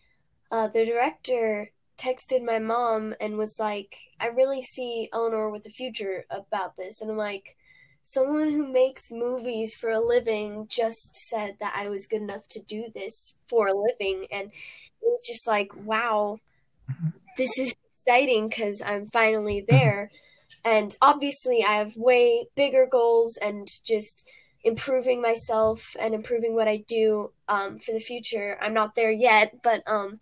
[0.50, 5.70] uh, the director texted my mom and was like, I really see Eleanor with a
[5.70, 7.00] future about this.
[7.00, 7.56] And I'm like,
[8.04, 12.60] someone who makes movies for a living just said that I was good enough to
[12.60, 14.26] do this for a living.
[14.30, 14.52] And it
[15.02, 16.38] was just like, wow,
[16.90, 17.08] mm-hmm.
[17.36, 19.76] this is exciting because I'm finally mm-hmm.
[19.76, 20.10] there.
[20.64, 24.28] And obviously, I have way bigger goals and just
[24.64, 28.58] improving myself and improving what I do um, for the future.
[28.60, 30.20] I'm not there yet, but um,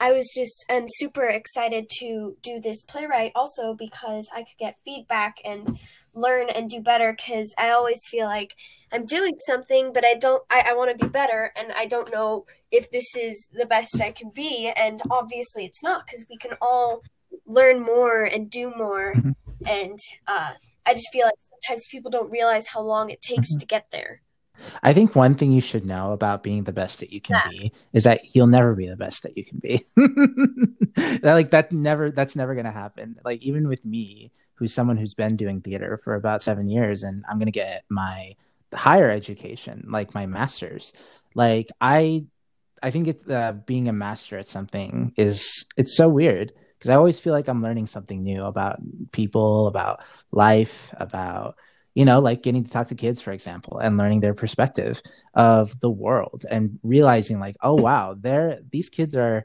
[0.00, 4.78] I was just and super excited to do this playwright also because I could get
[4.84, 5.78] feedback and
[6.14, 8.54] learn and do better because I always feel like
[8.92, 12.12] I'm doing something, but I don't, I, I want to be better and I don't
[12.12, 14.72] know if this is the best I can be.
[14.74, 17.02] And obviously it's not because we can all
[17.46, 19.14] learn more and do more.
[19.14, 19.30] Mm-hmm.
[19.66, 20.52] And uh,
[20.86, 23.60] I just feel like sometimes people don't realize how long it takes mm-hmm.
[23.60, 24.22] to get there.
[24.82, 27.48] I think one thing you should know about being the best that you can yeah.
[27.50, 29.86] be is that you'll never be the best that you can be.
[31.22, 33.16] like that never that's never going to happen.
[33.24, 37.24] Like even with me, who's someone who's been doing theater for about 7 years and
[37.28, 38.36] I'm going to get my
[38.72, 40.92] higher education, like my masters.
[41.34, 42.26] Like I
[42.82, 46.94] I think it uh, being a master at something is it's so weird because I
[46.94, 48.78] always feel like I'm learning something new about
[49.12, 50.00] people, about
[50.30, 51.56] life, about
[51.94, 55.02] you know, like getting to talk to kids, for example, and learning their perspective
[55.34, 59.44] of the world and realizing like, oh wow, they're these kids are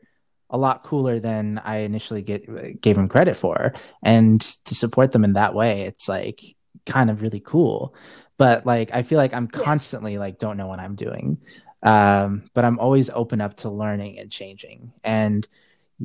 [0.49, 3.73] a lot cooler than I initially get gave him credit for.
[4.03, 7.95] And to support them in that way, it's like kind of really cool.
[8.37, 11.37] But like I feel like I'm constantly like don't know what I'm doing.
[11.83, 14.91] Um, but I'm always open up to learning and changing.
[15.03, 15.47] And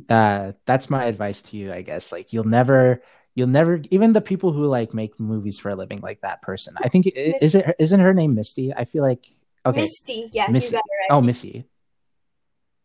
[0.09, 2.11] uh, that's my advice to you, I guess.
[2.11, 3.01] Like you'll never
[3.35, 6.75] you'll never even the people who like make movies for a living like that person.
[6.77, 8.73] I think is it isn't her name Misty?
[8.73, 9.27] I feel like
[9.65, 9.81] okay.
[9.81, 10.75] Misty, yeah, Misty.
[10.75, 10.83] Right.
[11.09, 11.65] Oh, Misty.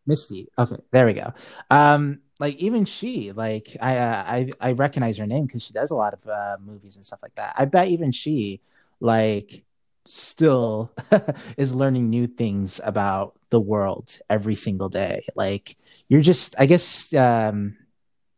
[0.06, 0.48] Misty.
[0.58, 1.32] Okay, there we go.
[1.70, 5.90] Um, like even she, like I, uh, I, I recognize her name because she does
[5.90, 7.54] a lot of uh, movies and stuff like that.
[7.58, 8.60] I bet even she,
[9.00, 9.64] like,
[10.04, 10.92] still
[11.56, 15.24] is learning new things about the world every single day.
[15.34, 15.76] Like
[16.08, 17.76] you're just, I guess, um,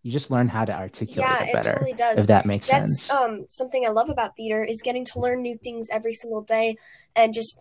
[0.02, 1.70] you just learn how to articulate yeah, it better.
[1.70, 2.20] It totally does.
[2.20, 3.10] If that makes That's, sense.
[3.10, 6.76] Um, something I love about theater is getting to learn new things every single day,
[7.16, 7.58] and just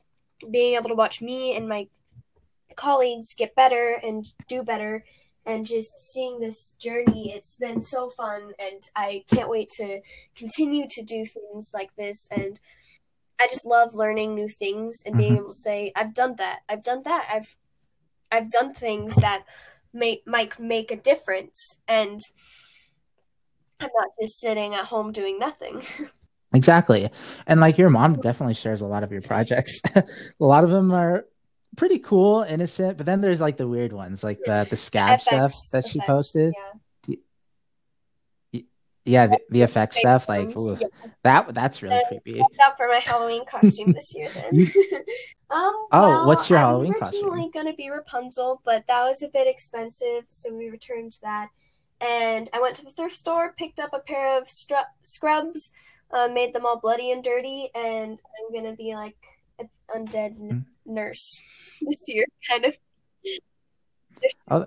[0.49, 1.87] being able to watch me and my
[2.77, 5.03] colleagues get better and do better.
[5.45, 8.53] And just seeing this journey it's been so fun.
[8.59, 10.01] And i can't wait to
[10.35, 12.27] continue to do things like this.
[12.31, 12.59] And
[13.39, 15.41] i just love learning new things and being mm-hmm.
[15.41, 16.59] able to say i've done that.
[16.69, 17.27] I've done that.
[17.31, 17.57] I've
[18.31, 19.43] i've done things that
[19.93, 21.77] may might make a difference.
[21.87, 22.21] And
[23.79, 25.81] i'm not just sitting at home doing nothing.
[26.53, 27.09] Exactly.
[27.45, 29.81] And like your mom definitely shares a lot of your projects.
[29.95, 30.03] A
[30.39, 31.25] lot of them are
[31.77, 32.97] pretty cool, innocent.
[32.97, 36.01] But then there's like the weird ones, like the the scab FX, stuff that she
[36.01, 36.53] posted.
[37.07, 38.61] Yeah,
[39.05, 40.87] yeah the, the effects stuff, like ooh, yeah.
[41.23, 42.41] that that's really and creepy.
[42.41, 44.53] Out for my Halloween costume this year, then.
[45.49, 47.05] um, oh, well, what's your Halloween costume?
[47.07, 50.69] I was originally going to be Rapunzel, but that was a bit expensive, so we
[50.69, 51.47] returned that.
[52.01, 55.71] And I went to the thrift store, picked up a pair of stru- scrubs,
[56.11, 59.15] uh, made them all bloody and dirty, and I'm gonna be like
[59.95, 61.41] undead mm nurse
[61.81, 62.77] this year, kind of.
[64.49, 64.65] Oh,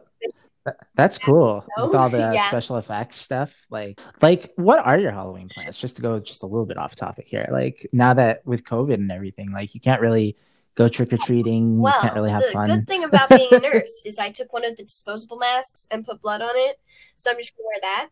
[0.94, 2.46] that's cool with all the yeah.
[2.48, 3.66] special effects stuff.
[3.70, 5.78] Like, like what are your Halloween plans?
[5.78, 7.48] Just to go just a little bit off topic here.
[7.50, 10.36] Like now that with COVID and everything, like you can't really
[10.74, 11.78] go trick or treating.
[11.78, 12.68] Well, you can't really have the fun.
[12.68, 16.04] good thing about being a nurse is I took one of the disposable masks and
[16.04, 16.78] put blood on it,
[17.16, 18.08] so I'm just gonna wear that.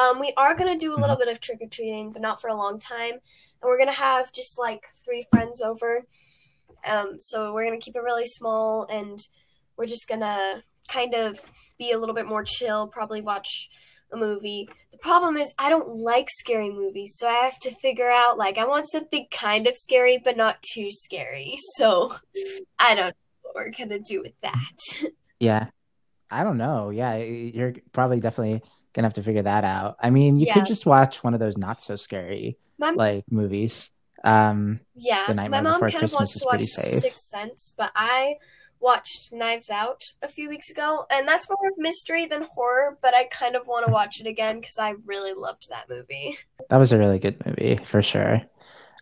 [0.00, 1.24] Um, we are gonna do a little mm-hmm.
[1.24, 3.12] bit of trick or treating, but not for a long time.
[3.12, 6.04] And we're gonna have just like three friends over
[6.86, 9.18] um, so we're gonna keep it really small, and
[9.76, 11.38] we're just gonna kind of
[11.78, 12.88] be a little bit more chill.
[12.88, 13.68] Probably watch
[14.12, 14.68] a movie.
[14.92, 18.58] The problem is I don't like scary movies, so I have to figure out like
[18.58, 21.56] I want something kind of scary but not too scary.
[21.76, 22.14] So
[22.78, 23.12] I don't know
[23.42, 25.10] what we're gonna do with that.
[25.40, 25.68] Yeah.
[26.30, 26.90] I don't know.
[26.90, 28.60] Yeah, you're probably definitely
[28.92, 29.96] gonna have to figure that out.
[30.00, 30.54] I mean, you yeah.
[30.54, 33.92] could just watch one of those not so scary My, like movies.
[34.24, 38.34] Um, yeah, my mom kind Christmas of wants to watch Sixth Sense, but I
[38.80, 43.14] watched Knives Out a few weeks ago, and that's more of mystery than horror, but
[43.14, 46.36] I kind of want to watch it again because I really loved that movie.
[46.70, 48.40] That was a really good movie for sure.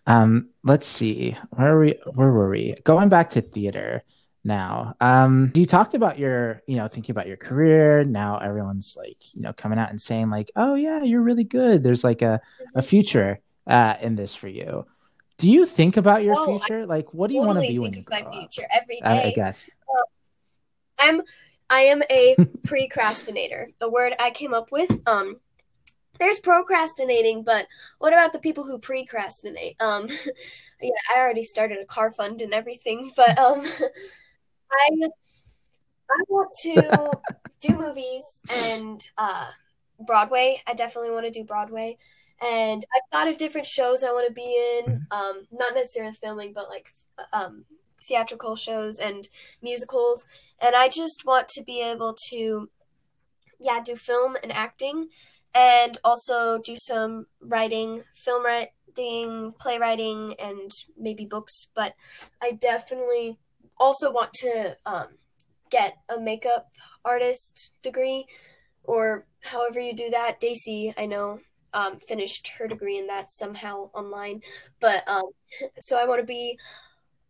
[0.07, 1.99] Um, let's see, where are we?
[2.15, 2.75] Where were we?
[2.85, 4.05] Going back to theater
[4.45, 4.95] now.
[5.01, 8.05] Um, you talked about your, you know, thinking about your career.
[8.05, 11.83] Now everyone's like, you know, coming out and saying like, "Oh yeah, you're really good."
[11.83, 12.41] There's like a
[12.75, 12.81] a mm-hmm.
[12.87, 14.87] future uh, in this for you.
[15.39, 16.83] Do you think about your oh, future?
[16.83, 18.83] I like, what do you totally want to be when you grow my future up?
[18.83, 19.03] every day.
[19.05, 19.71] I, I guess.
[20.99, 21.23] I'm
[21.69, 23.71] I am a procrastinator.
[23.79, 24.91] The word I came up with.
[25.07, 25.41] Um,
[26.19, 27.67] there's procrastinating, but
[27.99, 29.77] what about the people who precrastinate?
[29.81, 30.09] Um,
[30.81, 33.61] yeah, I already started a car fund and everything, but um,
[34.73, 34.89] I
[36.09, 37.11] I want to
[37.61, 39.47] do movies and uh,
[40.07, 40.63] Broadway.
[40.67, 41.99] I definitely want to do Broadway
[42.41, 44.85] and I've thought of different shows I want to be in.
[44.85, 45.13] Mm-hmm.
[45.13, 46.93] Um, not necessarily filming, but like
[47.33, 47.65] um,
[48.03, 49.29] theatrical shows and
[49.63, 50.27] musicals.
[50.61, 52.69] And I just want to be able to,
[53.59, 55.09] yeah, do film and acting,
[55.55, 61.69] and also do some writing, film writing, playwriting, and maybe books.
[61.75, 61.95] But
[62.43, 63.39] I definitely
[63.79, 65.09] also want to um,
[65.71, 66.71] get a makeup
[67.05, 68.27] artist degree
[68.85, 70.41] or however you do that.
[70.41, 71.41] Daisy, I know,
[71.77, 74.41] um, finished her degree in that somehow online.
[74.81, 75.31] But um,
[75.79, 76.59] so I want to be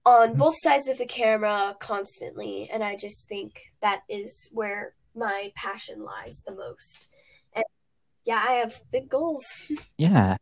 [0.07, 5.51] on both sides of the camera constantly, and I just think that is where my
[5.57, 7.09] passion lies the most.
[7.55, 7.65] And
[8.25, 9.45] yeah, I have big goals.
[9.99, 10.37] yeah.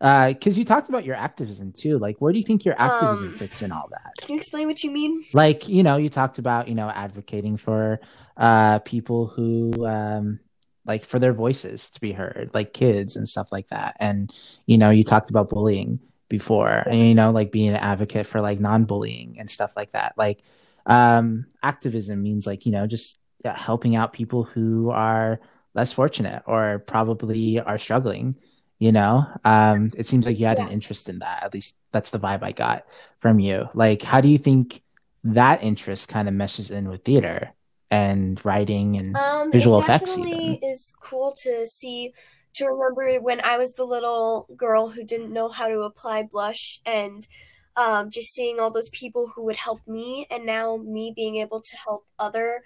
[0.00, 1.96] Because uh, you talked about your activism too.
[1.98, 4.10] Like, where do you think your activism um, fits in all that?
[4.20, 5.24] Can you explain what you mean?
[5.32, 8.00] Like, you know, you talked about, you know, advocating for
[8.36, 10.40] uh, people who um,
[10.84, 13.96] like for their voices to be heard, like kids and stuff like that.
[14.00, 14.32] And
[14.66, 18.40] you know, you talked about bullying before, and you know, like being an advocate for
[18.40, 20.14] like non-bullying and stuff like that.
[20.16, 20.42] Like
[20.86, 25.40] um activism means like, you know, just helping out people who are
[25.74, 28.36] less fortunate or probably are struggling
[28.82, 30.66] you know um it seems like you had yeah.
[30.66, 32.84] an interest in that at least that's the vibe i got
[33.20, 34.82] from you like how do you think
[35.22, 37.52] that interest kind of meshes in with theater
[37.92, 40.16] and writing and um, visual effects.
[40.16, 42.14] Definitely is cool to see
[42.54, 46.80] to remember when I was the little girl who didn't know how to apply blush
[46.86, 47.28] and
[47.76, 51.60] um, just seeing all those people who would help me and now me being able
[51.60, 52.62] to help other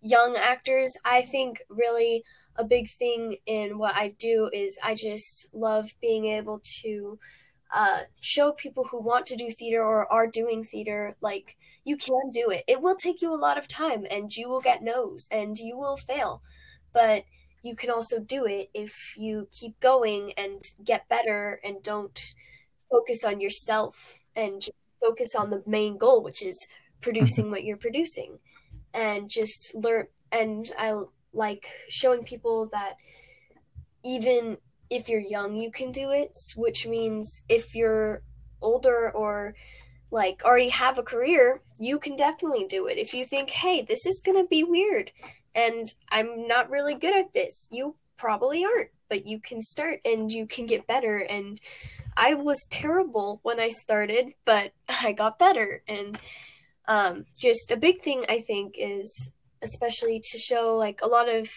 [0.00, 0.96] young actors.
[1.04, 2.24] I think really
[2.56, 7.18] a big thing in what I do is I just love being able to
[7.74, 12.30] uh, show people who want to do theater or are doing theater like you can
[12.32, 12.64] do it.
[12.66, 15.76] It will take you a lot of time and you will get no's and you
[15.76, 16.42] will fail.
[16.92, 17.24] But
[17.62, 22.18] you can also do it if you keep going and get better and don't
[22.90, 24.66] focus on yourself and
[25.00, 26.66] focus on the main goal, which is
[27.00, 27.52] producing mm-hmm.
[27.52, 28.38] what you're producing.
[28.94, 30.06] And just learn.
[30.32, 30.94] And I
[31.32, 32.96] like showing people that
[34.04, 34.58] even
[34.90, 38.22] if you're young, you can do it, which means if you're
[38.60, 39.54] older or
[40.10, 42.98] like already have a career, you can definitely do it.
[42.98, 45.12] If you think, hey, this is going to be weird
[45.54, 50.30] and I'm not really good at this, you probably aren't, but you can start and
[50.30, 51.18] you can get better.
[51.18, 51.60] And
[52.16, 55.82] I was terrible when I started, but I got better.
[55.88, 56.18] And
[56.86, 59.32] um, just a big thing, I think, is
[59.62, 61.50] especially to show like a lot of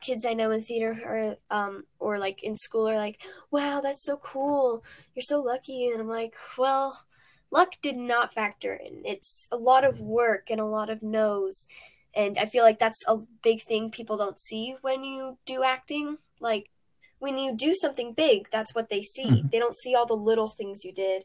[0.00, 3.20] kids I know in theater or um or like in school are like,
[3.50, 4.84] "Wow, that's so cool.
[5.14, 7.04] You're so lucky." And I'm like, "Well,
[7.50, 9.02] luck did not factor in.
[9.04, 11.66] It's a lot of work and a lot of no's."
[12.14, 16.18] And I feel like that's a big thing people don't see when you do acting.
[16.40, 16.70] Like
[17.18, 19.26] when you do something big, that's what they see.
[19.26, 19.48] Mm-hmm.
[19.52, 21.24] They don't see all the little things you did,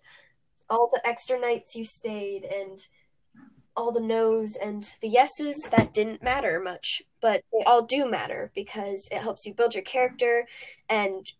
[0.69, 2.85] all the extra nights you stayed and
[3.75, 8.51] all the no's and the yeses that didn't matter much, but they all do matter
[8.53, 10.47] because it helps you build your character
[10.89, 11.31] and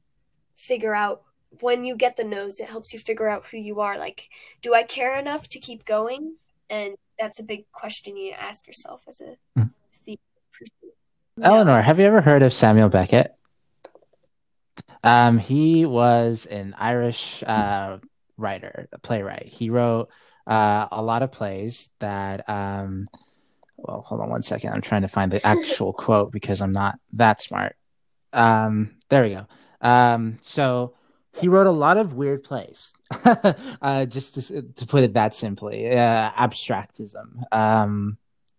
[0.56, 1.24] figure out
[1.60, 3.98] when you get the no's, it helps you figure out who you are.
[3.98, 4.30] Like,
[4.62, 6.36] do I care enough to keep going?
[6.70, 9.70] And that's a big question you ask yourself as a mm.
[10.58, 10.92] person.
[11.42, 13.36] Eleanor, have you ever heard of Samuel Beckett?
[15.04, 17.98] Um, he was an Irish uh,
[18.38, 19.48] writer, a playwright.
[19.48, 20.10] He wrote
[20.48, 22.48] uh, a lot of plays that.
[22.50, 23.06] Um,
[23.78, 24.74] well, hold on one second.
[24.74, 27.76] I'm trying to find the actual quote because I'm not that smart.
[28.34, 29.48] Um, there we go.
[29.82, 30.94] Um, so
[31.40, 32.94] he wrote a lot of weird plays,
[33.82, 35.90] uh, just to, to, put it that simply.
[35.90, 38.18] Uh, abstractism, um,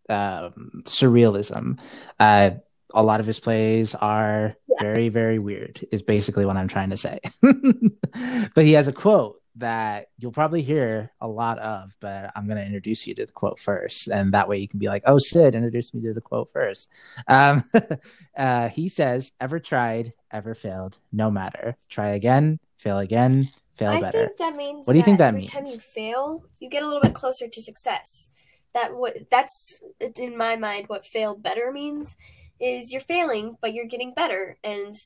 [0.09, 0.51] uh,
[0.85, 1.78] surrealism.
[2.18, 2.51] Uh,
[2.95, 5.87] a lot of his plays are very, very weird.
[5.93, 7.20] Is basically what I'm trying to say.
[7.41, 12.59] but he has a quote that you'll probably hear a lot of, but I'm going
[12.59, 14.09] to introduce you to the quote first.
[14.09, 16.90] And that way you can be like, oh, Sid, introduce me to the quote first.
[17.28, 17.62] Um,
[18.36, 21.76] uh, he says, ever tried, ever failed, no matter.
[21.88, 24.26] Try again, fail again, fail I better.
[24.26, 25.50] think that means What do you think that every means?
[25.50, 28.30] time you fail, you get a little bit closer to success.
[28.74, 29.82] That what that's
[30.18, 32.16] in my mind what fail better means
[32.59, 34.96] is you're failing, but you're getting better, and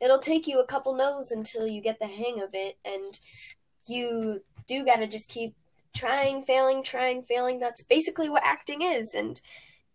[0.00, 3.18] it'll take you a couple no's until you get the hang of it, and
[3.88, 5.54] you do got to just keep
[5.94, 7.58] trying, failing, trying, failing.
[7.60, 9.40] That's basically what acting is, and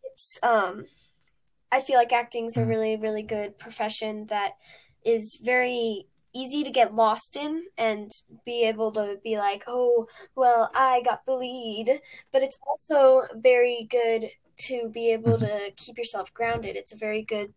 [0.04, 0.86] it's um,
[1.72, 2.68] I feel like acting's a Mhm.
[2.68, 4.58] really, really good profession that
[5.04, 8.12] is very easy to get lost in and
[8.46, 12.02] be able to be like, oh, well, I got the lead.
[12.32, 14.32] But it's also very good
[14.68, 16.76] to be able to keep yourself grounded.
[16.76, 17.54] It's a very good,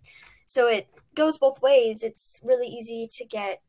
[0.46, 2.02] so it goes both ways.
[2.02, 3.62] It's really easy to get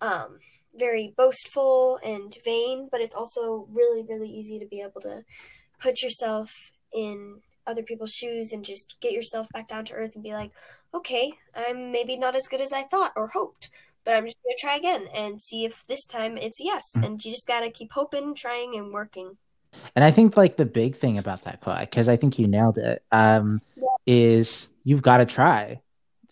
[0.00, 0.40] um,
[0.76, 5.24] very boastful and vain, but it's also really, really easy to be able to
[5.80, 10.22] put yourself in other people's shoes and just get yourself back down to earth and
[10.22, 10.50] be like,
[10.92, 13.70] okay, I'm maybe not as good as I thought or hoped,
[14.04, 16.84] but I'm just going to try again and see if this time it's a yes.
[16.96, 17.06] Mhm.
[17.06, 19.38] And you just got to keep hoping, trying, and working.
[19.96, 22.78] And I think like the big thing about that quote, because I think you nailed
[22.78, 23.84] it, um, Yeah.
[24.06, 25.80] is you've got to try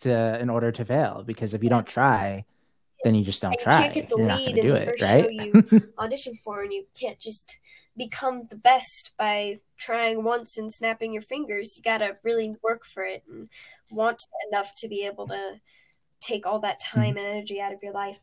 [0.03, 1.25] to in order to fail.
[1.27, 2.45] Because if you don't try,
[3.05, 3.83] then you just don't And you try.
[3.83, 5.25] can't get the You're lead in the it, first right?
[5.25, 7.59] show you audition for, and you can't just
[7.97, 11.77] become the best by trying once and snapping your fingers.
[11.77, 13.49] You got to really work for it and
[13.91, 15.61] want enough to be able to
[16.21, 17.01] take all that mm-hmm.
[17.01, 18.19] time and energy out of your life.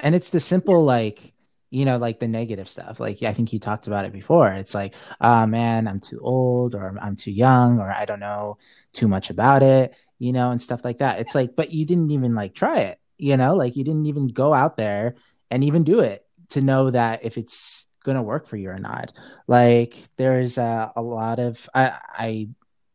[0.00, 1.32] and it's the simple like
[1.70, 4.74] you know like the negative stuff like i think you talked about it before it's
[4.74, 8.58] like oh man i'm too old or i'm too young or i don't know
[8.92, 12.10] too much about it you know and stuff like that it's like but you didn't
[12.10, 15.14] even like try it you know like you didn't even go out there
[15.50, 19.12] and even do it to know that if it's gonna work for you or not
[19.46, 22.48] like there's a lot of i i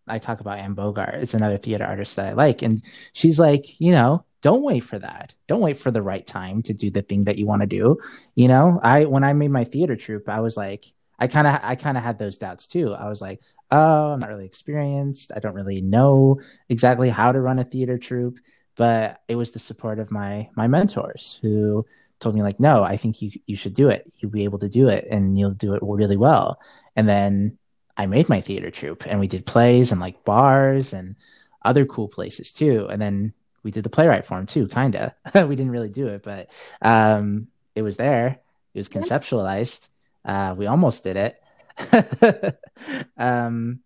[0.08, 1.16] I talk about Anne Bogart.
[1.16, 2.62] It's another theater artist that I like.
[2.62, 5.34] And she's like, you know, don't wait for that.
[5.48, 7.98] Don't wait for the right time to do the thing that you want to do.
[8.36, 10.86] You know, I when I made my theater troupe, I was like,
[11.18, 12.94] I kind of I kind of had those doubts too.
[12.94, 15.32] I was like, oh, I'm not really experienced.
[15.36, 18.38] I don't really know exactly how to run a theater troupe.
[18.76, 21.86] But it was the support of my my mentors who
[22.20, 24.12] told me like, no, I think you you should do it.
[24.20, 26.60] You'll be able to do it, and you'll do it really well.
[26.96, 27.58] And then
[27.98, 31.16] I made my theater troupe and we did plays and like bars and
[31.64, 32.88] other cool places too.
[32.90, 35.12] And then we did the playwright form too, kind of.
[35.50, 36.50] we didn't really do it, but
[36.82, 38.40] um, it was there.
[38.74, 39.88] It was conceptualized.
[40.24, 42.60] Uh, we almost did it.
[43.18, 43.80] um,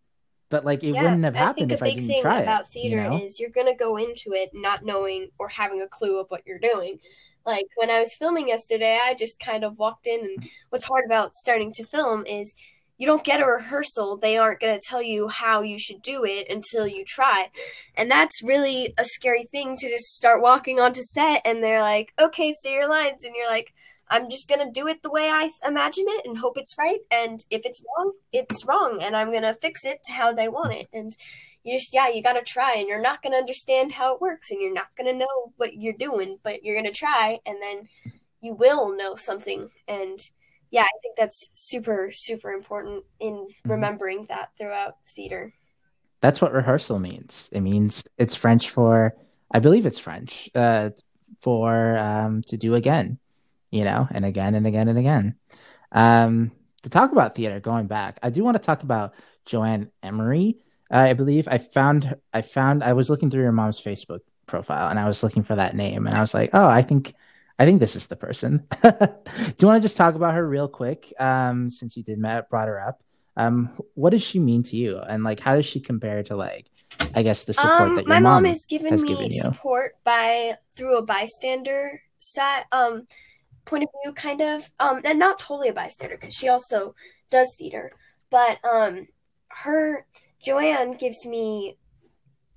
[0.50, 2.08] but like it yeah, wouldn't have happened I happened think a if I big didn't
[2.10, 2.68] thing try about it.
[2.68, 3.26] theater you know?
[3.26, 6.60] is you're gonna go into it not knowing or having a clue of what you're
[6.60, 7.00] doing.
[7.45, 11.06] Like when I was filming yesterday, I just kind of walked in, and what's hard
[11.06, 12.54] about starting to film is
[13.00, 14.18] you don't get a rehearsal.
[14.18, 17.50] They aren't going to tell you how you should do it until you try.
[17.95, 22.14] And that's really a scary thing to just start walking onto set and they're like,
[22.20, 23.24] okay, say your lines.
[23.24, 23.74] And you're like,
[24.10, 26.99] I'm just going to do it the way I imagine it and hope it's right.
[27.12, 28.99] And if it's wrong, it's wrong.
[29.01, 30.88] And I'm going to fix it to how they want it.
[30.91, 31.16] And
[31.64, 32.76] you just, yeah, you got to try.
[32.76, 34.49] And you're not going to understand how it works.
[34.51, 37.39] And you're not going to know what you're doing, but you're going to try.
[37.45, 37.88] And then
[38.41, 39.70] you will know something.
[39.88, 40.20] And
[40.72, 45.53] yeah, I think that's super, super important in remembering that throughout theater.
[46.22, 47.49] That's what rehearsal means.
[47.51, 49.16] It means it's French for,
[49.51, 50.89] I believe it's French, uh,
[51.41, 53.18] for um, to do again,
[53.72, 55.36] you know, and again and again and again.
[55.91, 56.51] Um,
[56.84, 59.13] to talk about theater, going back, I do want to talk about
[59.45, 60.57] Joanne Emery.
[60.91, 64.89] Uh, I believe I found, I found, I was looking through your mom's Facebook profile
[64.89, 67.13] and I was looking for that name and I was like, oh, I think,
[67.59, 68.65] I think this is the person.
[68.82, 68.89] do
[69.59, 71.13] you want to just talk about her real quick?
[71.20, 73.03] Um, since you did met, brought her up.
[73.36, 76.65] Um, what does she mean to you, and like, how does she compare to like,
[77.15, 79.32] I guess the support Um, that your my mom, mom has given has me given
[79.32, 83.07] support by through a bystander side um
[83.70, 84.70] point of view, kind of.
[84.80, 86.95] Um, and not totally a bystander because she also
[87.30, 87.91] does theater,
[88.30, 89.07] but um,
[89.49, 90.05] her
[90.43, 91.78] Joanne gives me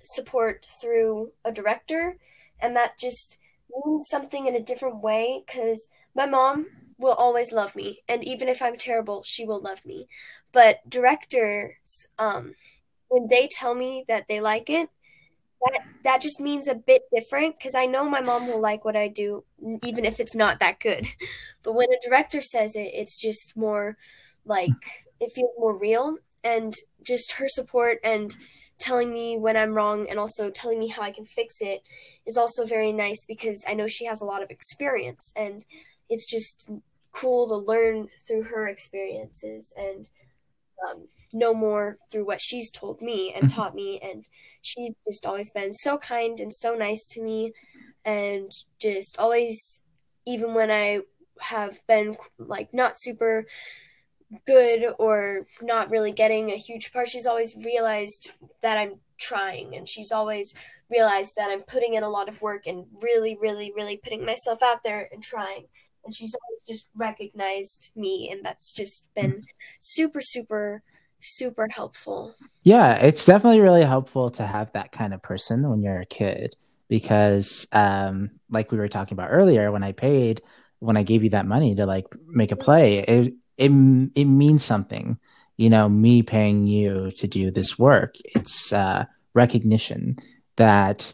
[0.03, 2.17] support through a director,
[2.59, 3.37] and that just
[3.85, 8.47] means something in a different way because my mom will always love me, and even
[8.47, 10.07] if I'm terrible, she will love me.
[10.51, 12.55] But directors, um,
[13.09, 14.89] when they tell me that they like it,
[15.65, 18.95] that that just means a bit different because I know my mom will like what
[18.95, 19.43] I do,
[19.83, 21.07] even if it's not that good.
[21.63, 23.97] But when a director says it, it's just more
[24.45, 24.69] like
[25.19, 28.35] it feels more real, and just her support and
[28.79, 31.83] telling me when I'm wrong and also telling me how I can fix it
[32.25, 35.65] is also very nice because I know she has a lot of experience and
[36.09, 36.69] it's just
[37.13, 40.09] cool to learn through her experiences and
[40.89, 43.99] um, know more through what she's told me and taught me.
[44.01, 44.27] And
[44.61, 47.53] she's just always been so kind and so nice to me,
[48.05, 49.81] and just always,
[50.25, 51.01] even when I
[51.39, 53.45] have been like not super
[54.47, 59.87] good or not really getting a huge part, she's always realized that I'm trying and
[59.87, 60.53] she's always
[60.89, 64.61] realized that I'm putting in a lot of work and really, really, really putting myself
[64.63, 65.65] out there and trying.
[66.05, 69.43] And she's always just recognized me, and that's just been
[69.79, 70.83] super, super,
[71.19, 72.35] super helpful.
[72.63, 76.55] Yeah, it's definitely really helpful to have that kind of person when you're a kid
[76.89, 80.41] because, um, like we were talking about earlier, when I paid,
[80.79, 83.71] when I gave you that money to like make a play, it it
[84.15, 85.17] it means something.
[85.57, 88.15] You know, me paying you to do this work.
[88.25, 90.17] It's uh, recognition
[90.57, 91.13] that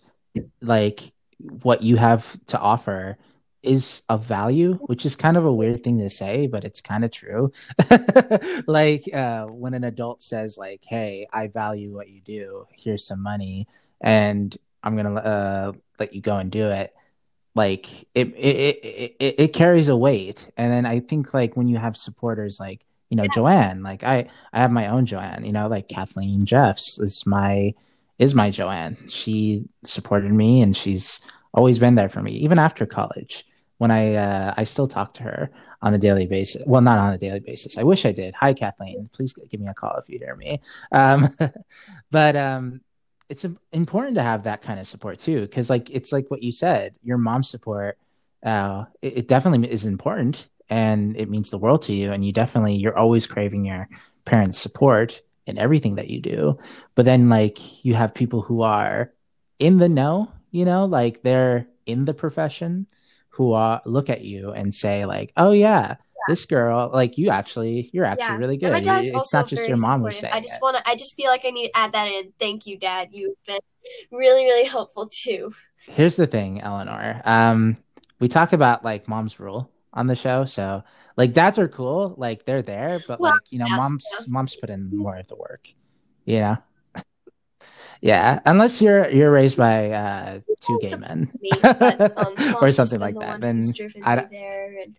[0.62, 3.18] like what you have to offer
[3.62, 7.04] is of value, which is kind of a weird thing to say, but it's kind
[7.04, 7.52] of true.
[8.68, 12.66] like uh, when an adult says, like, "Hey, I value what you do.
[12.72, 13.68] Here's some money,
[14.02, 16.94] and I'm gonna uh, let you go and do it."
[17.56, 21.68] Like it, it, it, it, it carries a weight, and then I think like when
[21.68, 23.34] you have supporters like you know yeah.
[23.34, 25.44] Joanne, like I, I have my own Joanne.
[25.44, 27.74] You know, like Kathleen Jeffs is my
[28.20, 28.98] is my Joanne.
[29.10, 31.20] She supported me, and she's
[31.54, 33.46] always been there for me, even after college.
[33.80, 35.50] When I uh, I still talk to her
[35.82, 36.62] on a daily basis.
[36.66, 37.78] Well, not on a daily basis.
[37.78, 38.34] I wish I did.
[38.36, 39.10] Hi, Kathleen.
[39.14, 40.62] Please give me a call if you hear me.
[40.92, 41.36] Um,
[42.12, 42.82] but um,
[43.30, 46.52] it's important to have that kind of support too, because like it's like what you
[46.52, 46.94] said.
[47.04, 47.98] Your mom's support,
[48.44, 52.12] uh, it, it definitely is important, and it means the world to you.
[52.12, 53.88] And you definitely you're always craving your
[54.26, 56.60] parents' support in everything that you do.
[56.96, 59.12] But then like you have people who are
[59.58, 62.86] in the know, you know, like they're in the profession
[63.40, 65.96] who uh, look at you and say like, "Oh yeah,
[66.28, 68.38] this girl, like you actually, you're actually yeah.
[68.38, 70.76] really good." my dad's it's also not just your mom who's saying I just want
[70.76, 70.88] to.
[70.88, 72.34] I just feel like I need to add that in.
[72.38, 73.10] Thank you, Dad.
[73.14, 73.62] You've been
[74.12, 75.54] really, really helpful too.
[75.78, 77.22] Here's the thing, Eleanor.
[77.24, 77.78] Um,
[78.20, 80.84] we talk about like mom's rule on the show, so
[81.16, 84.26] like dads are cool, like they're there, but well, like you know, yeah, mom's yeah.
[84.28, 85.66] mom's put in more of the work,
[86.26, 86.58] you know.
[88.02, 93.00] Yeah, unless you're you're raised by uh, two gay men me, but, um, or something
[93.00, 93.62] like the that, then
[94.04, 94.98] I there and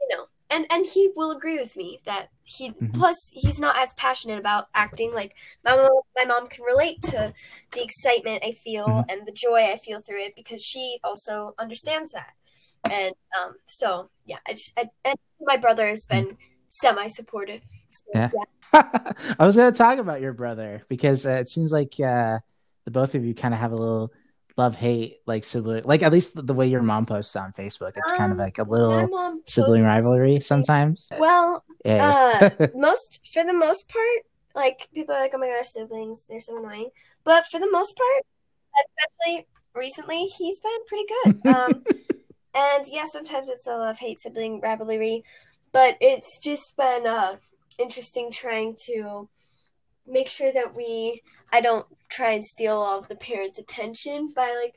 [0.00, 2.88] you know, and and he will agree with me that he mm-hmm.
[2.92, 5.12] plus he's not as passionate about acting.
[5.14, 7.32] Like my mom, my mom can relate to
[7.72, 9.10] the excitement I feel mm-hmm.
[9.10, 12.32] and the joy I feel through it because she also understands that
[12.84, 16.36] and um, so yeah, I just I, and my brother has been
[16.68, 17.62] semi supportive.
[18.14, 19.02] Yeah, yeah.
[19.38, 22.38] I was gonna talk about your brother because uh, it seems like uh,
[22.84, 24.12] the both of you kind of have a little
[24.56, 27.92] love hate like sibling like at least the, the, way your mom posts on facebook.
[27.96, 31.08] It's um, kind of um, like a little sibling rivalry sometimes.
[31.16, 32.50] Well yeah.
[32.60, 36.40] uh, most for the most part like people are like oh my gosh siblings they're
[36.40, 36.90] so annoying.
[37.24, 38.26] But for the most part
[38.84, 41.46] especially recently he's been pretty good.
[41.46, 41.84] Um
[42.54, 45.22] and yeah, sometimes it's a love hate sibling rivalry,
[45.72, 47.36] but it's just been uh,
[47.78, 49.28] interesting trying to
[50.06, 51.22] make sure that we
[51.52, 54.74] I don't try and steal all of the parents' attention by like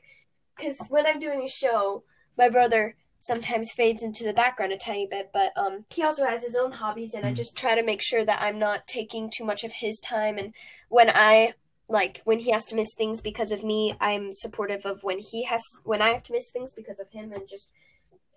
[0.56, 2.04] because when I'm doing a show,
[2.36, 6.44] my brother sometimes fades into the background a tiny bit, but um, he also has
[6.44, 7.36] his own hobbies, and I hmm.
[7.36, 10.38] just try to make sure that I'm not taking too much of his time.
[10.38, 10.52] And
[10.88, 11.54] when I
[11.88, 15.44] like when he has to miss things because of me, I'm supportive of when he
[15.44, 17.68] has when I have to miss things because of him, and just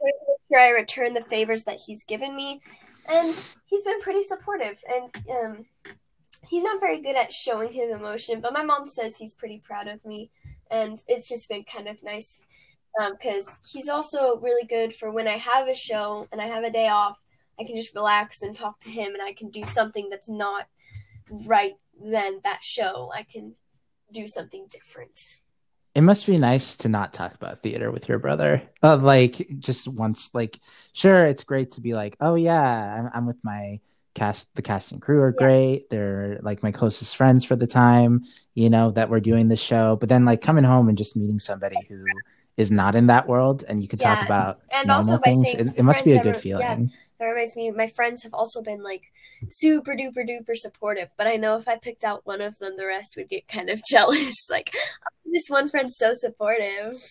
[0.03, 0.13] make
[0.51, 2.61] sure I return the favors that he's given me.
[3.07, 3.35] And
[3.65, 5.65] he's been pretty supportive, and um,
[6.47, 8.41] he's not very good at showing his emotion.
[8.41, 10.31] But my mom says he's pretty proud of me,
[10.71, 12.39] and it's just been kind of nice
[13.11, 16.63] because um, he's also really good for when I have a show and I have
[16.63, 17.17] a day off.
[17.59, 20.67] I can just relax and talk to him, and I can do something that's not
[21.29, 23.11] right then that show.
[23.13, 23.55] I can
[24.11, 25.39] do something different.
[25.95, 28.61] It must be nice to not talk about theater with your brother.
[28.83, 30.59] Uh, like just once, like
[30.93, 33.79] sure, it's great to be like, oh yeah, I'm, I'm with my
[34.13, 34.53] cast.
[34.55, 35.45] The cast and crew are yeah.
[35.45, 35.89] great.
[35.89, 39.95] They're like my closest friends for the time, you know, that we're doing the show.
[39.95, 42.03] But then like coming home and just meeting somebody who
[42.57, 44.15] is not in that world and you can yeah.
[44.15, 45.53] talk about and normal things.
[45.53, 46.89] It, it must be a good feeling.
[46.91, 49.11] Yeah that reminds me, my friends have also been like
[49.49, 51.09] super duper duper supportive.
[51.17, 53.69] But I know if I picked out one of them, the rest would get kind
[53.69, 54.49] of jealous.
[54.49, 57.01] like, oh, this one friend's so supportive.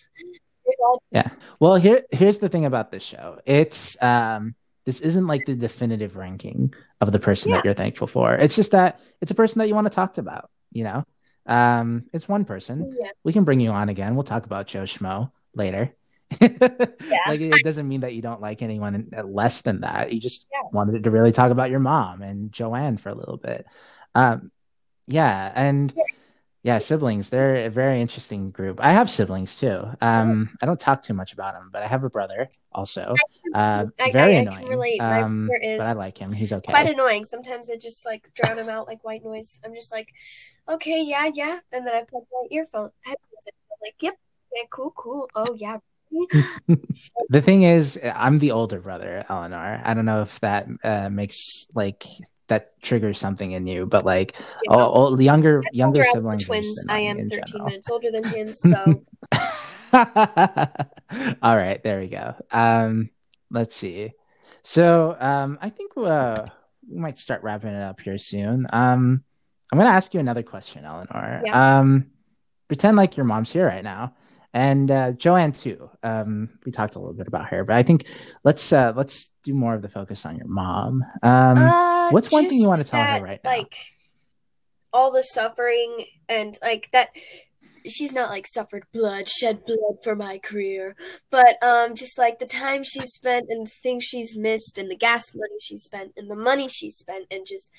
[1.11, 1.29] Yeah.
[1.61, 3.41] Well, here here's the thing about this show.
[3.45, 7.57] It's um this isn't like the definitive ranking of the person yeah.
[7.57, 8.35] that you're thankful for.
[8.35, 11.05] It's just that it's a person that you want to talk about, you know?
[11.47, 12.95] Um, it's one person.
[12.99, 13.11] Yeah.
[13.23, 14.15] We can bring you on again.
[14.15, 15.95] We'll talk about Joe Schmo later.
[16.41, 20.13] like it doesn't mean that you don't like anyone less than that.
[20.13, 20.69] You just yeah.
[20.73, 23.67] wanted to really talk about your mom and Joanne for a little bit.
[24.15, 24.51] Um,
[25.07, 25.93] yeah, and
[26.63, 27.29] yeah, siblings.
[27.29, 28.81] They're a very interesting group.
[28.83, 29.85] I have siblings too.
[30.01, 33.15] Um, I don't talk too much about them, but I have a brother also.
[33.55, 34.69] Uh, very I, I, annoying.
[34.69, 35.01] relate.
[35.01, 36.33] Um, but I like him.
[36.33, 36.73] He's okay.
[36.73, 37.25] Quite annoying.
[37.25, 39.61] Sometimes I just like drown him out like white noise.
[39.65, 40.13] I'm just like,
[40.69, 42.91] okay, yeah, yeah, and then I plug my earphone.
[43.07, 43.15] I'm
[43.83, 44.15] like, yep,
[44.55, 45.29] yeah, cool, cool.
[45.35, 45.79] Oh yeah.
[47.29, 49.81] the thing is, I'm the older brother, Eleanor.
[49.85, 52.05] I don't know if that uh, makes like
[52.49, 53.87] that triggers something in you.
[53.87, 54.35] But like,
[54.69, 56.45] oh, oh, the younger younger siblings.
[56.45, 56.85] Twins.
[56.89, 57.67] I am 13 general.
[57.67, 59.05] minutes older than him, so.
[59.93, 62.35] All right, there we go.
[62.51, 63.11] Um,
[63.51, 64.13] let's see.
[64.63, 66.47] So um, I think uh,
[66.89, 68.67] we might start wrapping it up here soon.
[68.73, 69.23] Um,
[69.71, 71.43] I'm going to ask you another question, Eleanor.
[71.45, 71.79] Yeah.
[71.79, 72.11] Um,
[72.69, 74.15] pretend like your mom's here right now
[74.55, 75.91] and uh, Joanne too.
[76.03, 78.07] Um, we talked a little bit about her, but I think
[78.45, 81.05] let's uh, let's do more of the focus on your mom.
[81.23, 83.51] Um, uh, what's one thing you want to tell that, her right now?
[83.51, 83.77] Like
[84.93, 87.11] all the suffering and like that.
[87.87, 90.97] She's not like suffered blood, shed blood for my career,
[91.29, 94.97] but um, just like the time she's spent and the things she's missed, and the
[94.97, 97.71] gas money she spent, and the money she spent, and just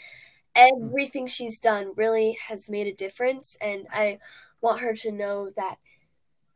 [0.56, 3.58] everything she's done really has made a difference.
[3.60, 4.20] And I
[4.62, 5.78] want her to know that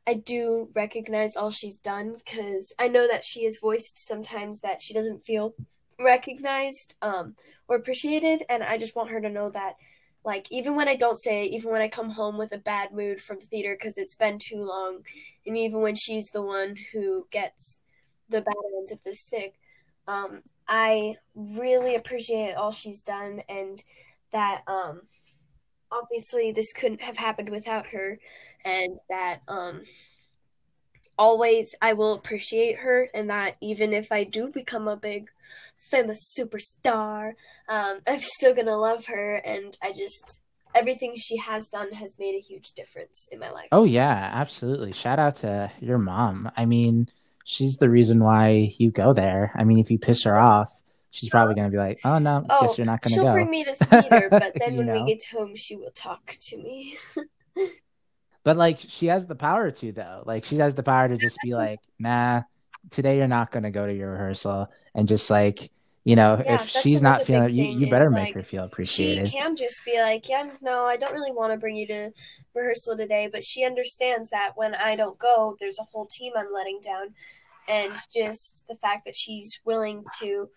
[0.10, 4.82] I do recognize all she's done because I know that she has voiced sometimes that
[4.82, 5.54] she doesn't feel
[6.00, 7.36] recognized um,
[7.68, 9.76] or appreciated, and I just want her to know that,
[10.26, 12.92] like, even when I don't say it, even when I come home with a bad
[12.92, 15.04] mood from the theater because it's been too long,
[15.46, 17.80] and even when she's the one who gets
[18.30, 19.60] the bad end of the stick,
[20.08, 23.84] um, I really appreciate all she's done, and
[24.32, 25.02] that um,
[25.92, 28.20] obviously this couldn't have happened without her
[28.64, 29.82] and that um
[31.18, 35.30] always I will appreciate her and that even if I do become a big
[35.78, 37.34] famous superstar,
[37.68, 40.42] um, I'm still gonna love her and I just
[40.74, 43.68] everything she has done has made a huge difference in my life.
[43.72, 44.94] Oh yeah, absolutely.
[44.94, 46.52] Shout out to your mom.
[46.56, 47.10] I mean,
[47.44, 49.52] she's the reason why you go there.
[49.58, 50.72] I mean, if you piss her off,
[51.12, 53.24] she's probably going to be like, "Oh no, oh, guess you're not going to go."
[53.26, 55.04] She'll bring me to theater, but then when know?
[55.04, 56.98] we get home, she will talk to me.
[58.44, 60.24] but like, she has the power to though.
[60.26, 62.44] Like, she has the power to just be like, "Nah,
[62.92, 65.72] today you're not going to go to your rehearsal," and just like.
[66.06, 69.30] You know, yeah, if she's not feeling you, you better make like, her feel appreciated.
[69.30, 72.12] She can just be like, Yeah, no, I don't really want to bring you to
[72.56, 76.52] rehearsal today, but she understands that when I don't go, there's a whole team I'm
[76.54, 77.14] letting down.
[77.68, 80.50] And just the fact that she's willing to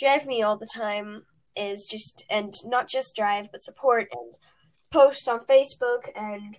[0.00, 1.22] drive me all the time
[1.56, 4.34] is just and not just drive but support and
[4.90, 6.56] post on Facebook and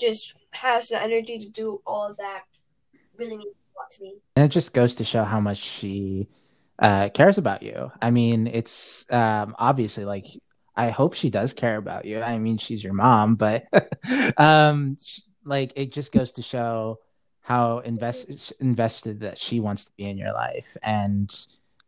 [0.00, 2.42] just has the energy to do all of that
[3.18, 4.14] really means a lot to me.
[4.36, 6.28] And it just goes to show how much she
[6.78, 7.90] uh, cares about you.
[8.00, 10.26] I mean, it's um, obviously like
[10.76, 12.20] I hope she does care about you.
[12.20, 13.64] I mean, she's your mom, but
[14.36, 14.96] um,
[15.44, 17.00] like it just goes to show
[17.40, 21.34] how invest invested that she wants to be in your life and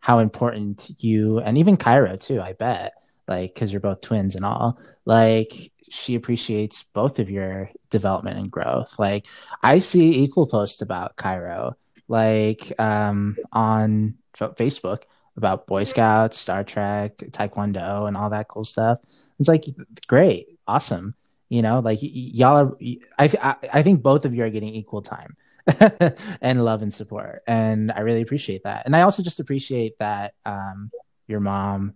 [0.00, 2.94] how important you and even Cairo too, I bet,
[3.28, 8.50] like because you're both twins and all, like she appreciates both of your development and
[8.50, 8.98] growth.
[8.98, 9.26] Like
[9.62, 11.76] I see equal posts about Cairo,
[12.08, 15.02] like um on Facebook
[15.36, 18.98] about Boy Scouts, Star Trek, Taekwondo, and all that cool stuff.
[19.38, 19.64] It's like
[20.06, 21.14] great, awesome.
[21.48, 22.76] You know, like y- y'all are.
[23.18, 25.36] I, I I think both of you are getting equal time.
[26.40, 27.42] and love and support.
[27.46, 28.86] And I really appreciate that.
[28.86, 30.90] And I also just appreciate that um,
[31.26, 31.94] your mom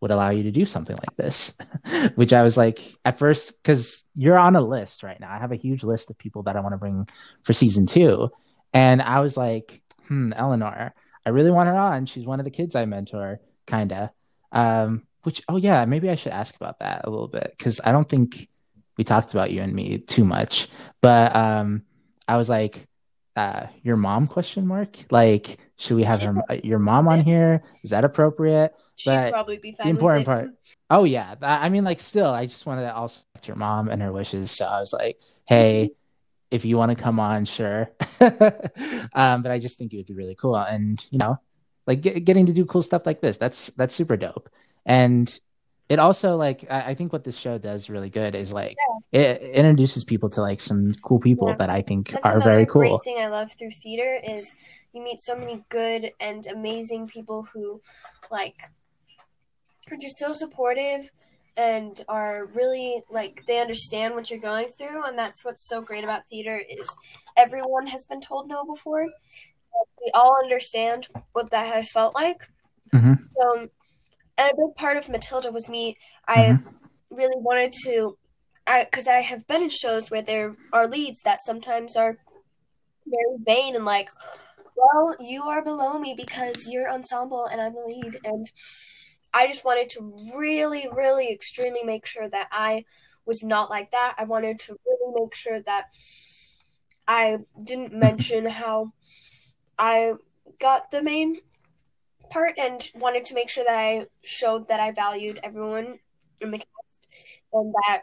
[0.00, 1.54] would allow you to do something like this,
[2.16, 5.32] which I was like at first, because you're on a list right now.
[5.32, 7.08] I have a huge list of people that I want to bring
[7.44, 8.30] for season two.
[8.74, 10.92] And I was like, hmm, Eleanor,
[11.24, 12.06] I really want her on.
[12.06, 14.10] She's one of the kids I mentor, kind of.
[14.50, 17.92] Um, which, oh, yeah, maybe I should ask about that a little bit because I
[17.92, 18.48] don't think
[18.96, 20.68] we talked about you and me too much.
[21.00, 21.82] But um,
[22.26, 22.88] I was like,
[23.36, 24.96] uh, your mom question mark?
[25.10, 27.62] Like should we have her, your mom on here?
[27.82, 28.74] Is that appropriate?
[28.96, 30.50] She'd but probably be fine the important part
[30.90, 31.34] oh yeah.
[31.40, 34.50] I mean like still i just wanted to also your mom and her wishes.
[34.50, 36.54] So i was like hey mm-hmm.
[36.54, 37.90] if you want to come on sure.
[39.14, 40.56] Um, but i just think it would be really cool.
[40.56, 41.38] And you know
[41.86, 44.48] like get, getting to do cool stuff like this that's that's super dope.
[44.86, 45.40] And
[45.92, 48.76] it also like I, I, think what this show does really good is like
[49.12, 49.20] yeah.
[49.20, 51.56] it, it, introduces people to like some cool people yeah.
[51.56, 52.80] that I think That's are very cool.
[52.80, 54.54] Great thing I love through theater is
[54.94, 57.82] you meet so many good and amazing people who
[58.30, 58.56] like
[59.90, 61.10] are just so supportive
[61.58, 66.04] and are really like they understand what you're going through and that's what's so great
[66.04, 66.88] about theater is
[67.36, 69.06] everyone has been told no before
[70.02, 72.48] we all understand what that has felt like
[72.94, 73.12] mm-hmm.
[73.38, 73.68] so and
[74.38, 76.68] a big part of matilda was me i mm-hmm.
[77.10, 78.16] really wanted to
[78.66, 82.18] i because i have been in shows where there are leads that sometimes are
[83.06, 84.08] very vain and like
[84.76, 88.50] well you are below me because you're ensemble and i'm the lead and
[89.34, 92.84] I just wanted to really, really extremely make sure that I
[93.24, 94.14] was not like that.
[94.18, 95.86] I wanted to really make sure that
[97.08, 98.92] I didn't mention how
[99.78, 100.14] I
[100.60, 101.36] got the main
[102.32, 105.98] part and wanted to make sure that I showed that I valued everyone
[106.40, 107.06] in the cast
[107.52, 108.02] and that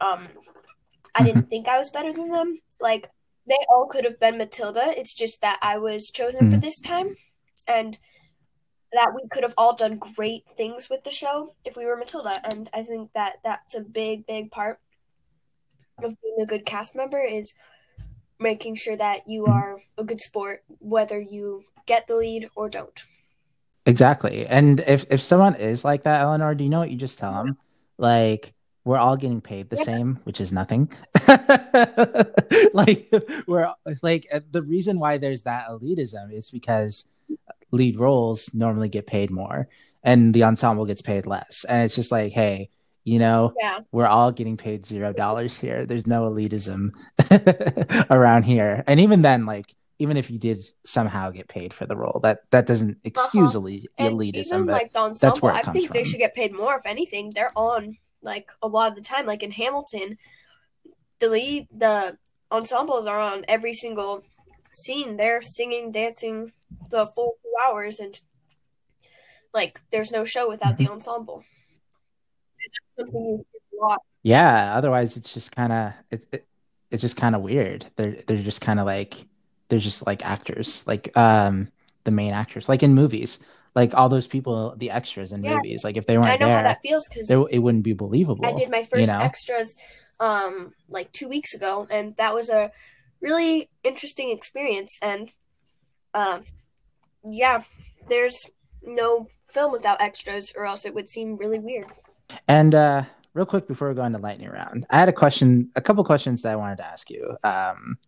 [0.00, 0.28] um
[1.14, 1.48] I didn't mm-hmm.
[1.48, 2.60] think I was better than them.
[2.80, 3.10] Like
[3.46, 4.94] they all could have been Matilda.
[4.96, 6.54] It's just that I was chosen mm-hmm.
[6.54, 7.16] for this time
[7.66, 7.98] and
[8.92, 12.40] that we could have all done great things with the show if we were Matilda.
[12.52, 14.78] And I think that that's a big, big part
[16.02, 17.52] of being a good cast member is
[18.38, 23.04] making sure that you are a good sport, whether you get the lead or don't.
[23.86, 24.46] Exactly.
[24.46, 27.32] And if, if someone is like that, Eleanor, do you know what you just tell
[27.32, 27.56] them?
[27.96, 28.54] Like,
[28.84, 29.82] we're all getting paid the yeah.
[29.82, 30.90] same, which is nothing.
[32.74, 33.12] like,
[33.46, 33.72] we're
[34.02, 37.06] like, uh, the reason why there's that elitism is because
[37.70, 39.68] lead roles normally get paid more
[40.02, 41.64] and the ensemble gets paid less.
[41.68, 42.70] And it's just like, hey,
[43.04, 43.78] you know, yeah.
[43.92, 45.86] we're all getting paid zero dollars here.
[45.86, 46.92] There's no elitism
[48.10, 48.84] around here.
[48.86, 52.42] And even then, like, even if you did somehow get paid for the role, that
[52.50, 53.68] that doesn't excuse uh-huh.
[53.98, 54.70] elitism.
[54.70, 55.94] Like the ensemble, I think from.
[55.94, 56.76] they should get paid more.
[56.76, 59.26] If anything, they're on like a lot of the time.
[59.26, 60.18] Like in Hamilton,
[61.18, 62.16] the lead, the
[62.50, 64.22] ensembles are on every single
[64.72, 65.16] scene.
[65.16, 66.52] They're singing, dancing
[66.90, 68.18] the full two hours, and
[69.52, 70.94] like there's no show without the mm-hmm.
[70.94, 71.42] ensemble.
[74.22, 76.46] Yeah, otherwise it's just kind of it, it,
[76.90, 77.86] it's just kind of weird.
[77.96, 79.26] They're they're just kind of like
[79.68, 81.68] they're just like actors, like um
[82.04, 83.38] the main actors, like in movies.
[83.74, 85.54] Like all those people, the extras in yeah.
[85.54, 87.92] movies, like if they weren't I know there, how that feels because it wouldn't be
[87.92, 88.44] believable.
[88.44, 89.20] I did my first you know?
[89.20, 89.76] extras
[90.18, 92.72] um like two weeks ago, and that was a
[93.20, 94.98] really interesting experience.
[95.02, 95.30] And
[96.14, 96.42] um,
[97.24, 97.62] yeah,
[98.08, 98.38] there's
[98.82, 101.86] no film without extras, or else it would seem really weird.
[102.46, 103.04] And uh,
[103.34, 106.42] real quick before we go into lightning round, I had a question, a couple questions
[106.42, 107.36] that I wanted to ask you.
[107.44, 107.98] Um,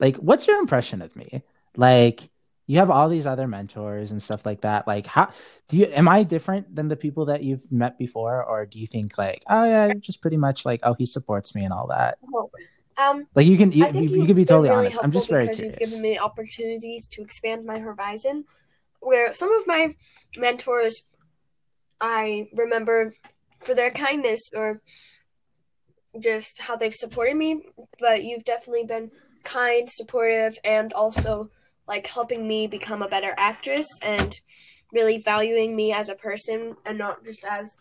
[0.00, 1.42] like, what's your impression of me?
[1.76, 2.28] Like,
[2.66, 4.86] you have all these other mentors and stuff like that.
[4.86, 5.30] Like, how
[5.68, 5.86] do you?
[5.86, 9.42] Am I different than the people that you've met before, or do you think like,
[9.48, 12.18] oh yeah, you're just pretty much like, oh, he supports me and all that?
[12.32, 12.50] Oh,
[12.96, 15.00] um, like you can, you, you, you can be totally really honest.
[15.02, 15.60] I'm just very curious.
[15.80, 18.44] You've given me opportunities to expand my horizon.
[19.00, 19.96] Where some of my
[20.36, 21.02] mentors,
[22.00, 23.12] I remember
[23.60, 24.80] for their kindness or
[26.18, 27.62] just how they've supported me,
[27.98, 29.10] but you've definitely been
[29.44, 31.50] kind, supportive, and also
[31.86, 34.40] like helping me become a better actress and
[34.92, 37.76] really valuing me as a person and not just as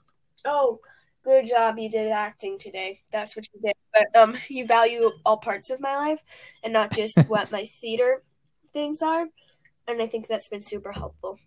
[0.46, 0.80] oh
[1.24, 3.00] good job you did acting today.
[3.12, 3.74] That's what you did.
[3.94, 6.24] But um you value all parts of my life
[6.64, 8.24] and not just what my theater
[8.74, 9.26] things are
[9.88, 11.40] and i think that's been super helpful.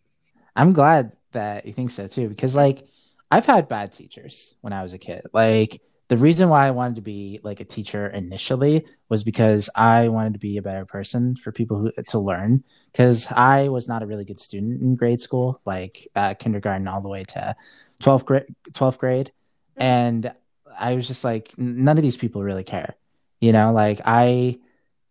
[0.57, 2.87] I'm glad that you think so too because like
[3.31, 5.23] i've had bad teachers when i was a kid.
[5.33, 10.09] Like the reason why i wanted to be like a teacher initially was because i
[10.09, 14.03] wanted to be a better person for people who to learn because i was not
[14.03, 17.55] a really good student in grade school like uh, kindergarten all the way to
[18.01, 19.33] 12th grade 12th grade
[19.77, 20.33] and
[20.79, 22.95] I was just like, none of these people really care,
[23.41, 23.73] you know.
[23.73, 24.59] Like I,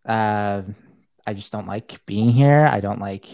[0.06, 0.64] uh,
[1.26, 2.68] I just don't like being here.
[2.72, 3.26] I don't like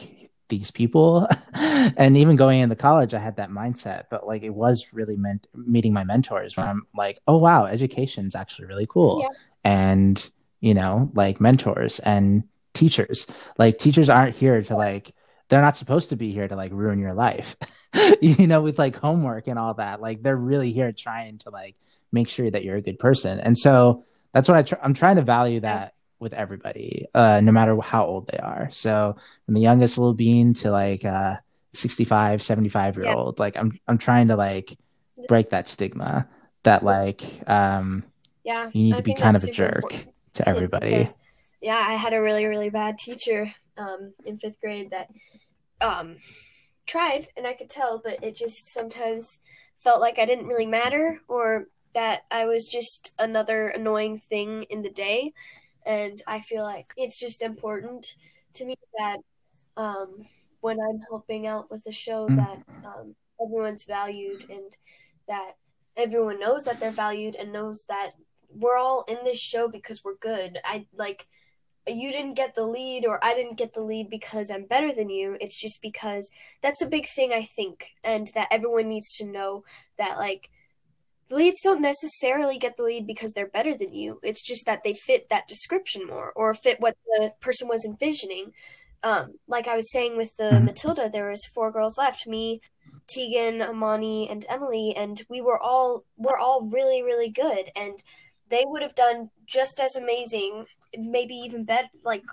[0.49, 4.05] these people, and even going into college, I had that mindset.
[4.09, 8.35] But like, it was really meant meeting my mentors, where I'm like, oh wow, education's
[8.35, 9.37] actually really cool, yeah.
[9.63, 10.29] and
[10.59, 12.43] you know, like mentors and
[12.73, 13.27] teachers.
[13.57, 15.13] Like teachers aren't here to like
[15.49, 17.55] they're not supposed to be here to like ruin your life
[18.21, 21.75] you know with like homework and all that like they're really here trying to like
[22.11, 25.17] make sure that you're a good person and so that's what I tr- i'm trying
[25.17, 29.15] to value that with everybody uh no matter how old they are so
[29.45, 31.35] from the youngest little bean to like uh
[31.73, 33.15] 65 75 year yeah.
[33.15, 34.77] old like i'm i'm trying to like
[35.27, 36.27] break that stigma
[36.63, 38.03] that like um
[38.43, 41.15] yeah you need I to be kind of a jerk to everybody because,
[41.61, 45.09] yeah i had a really really bad teacher um, in fifth grade that
[45.81, 46.17] um,
[46.85, 49.39] tried, and I could tell, but it just sometimes
[49.83, 54.81] felt like I didn't really matter or that I was just another annoying thing in
[54.81, 55.33] the day.
[55.87, 58.15] And I feel like it's just important
[58.53, 59.17] to me that
[59.77, 60.25] um,
[60.59, 62.35] when I'm helping out with a show, mm-hmm.
[62.35, 64.75] that um, everyone's valued and
[65.27, 65.53] that
[65.95, 68.11] everyone knows that they're valued and knows that
[68.49, 70.59] we're all in this show because we're good.
[70.63, 71.25] I like
[71.87, 75.09] you didn't get the lead or I didn't get the lead because I'm better than
[75.09, 75.37] you.
[75.39, 76.29] It's just because
[76.61, 79.63] that's a big thing I think and that everyone needs to know
[79.97, 80.49] that like
[81.29, 84.19] the leads don't necessarily get the lead because they're better than you.
[84.23, 88.53] It's just that they fit that description more or fit what the person was envisioning.
[89.03, 90.65] Um, like I was saying with the mm-hmm.
[90.65, 92.27] Matilda, there was four girls left.
[92.27, 92.61] Me,
[93.07, 97.71] Tegan, Amani, and Emily, and we were all we're all really, really good.
[97.75, 98.01] And
[98.49, 100.65] they would have done just as amazing,
[100.97, 101.89] maybe even better.
[102.03, 102.23] Like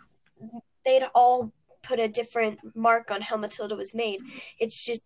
[0.85, 4.21] they'd all put a different mark on how Matilda was made.
[4.59, 5.01] It's just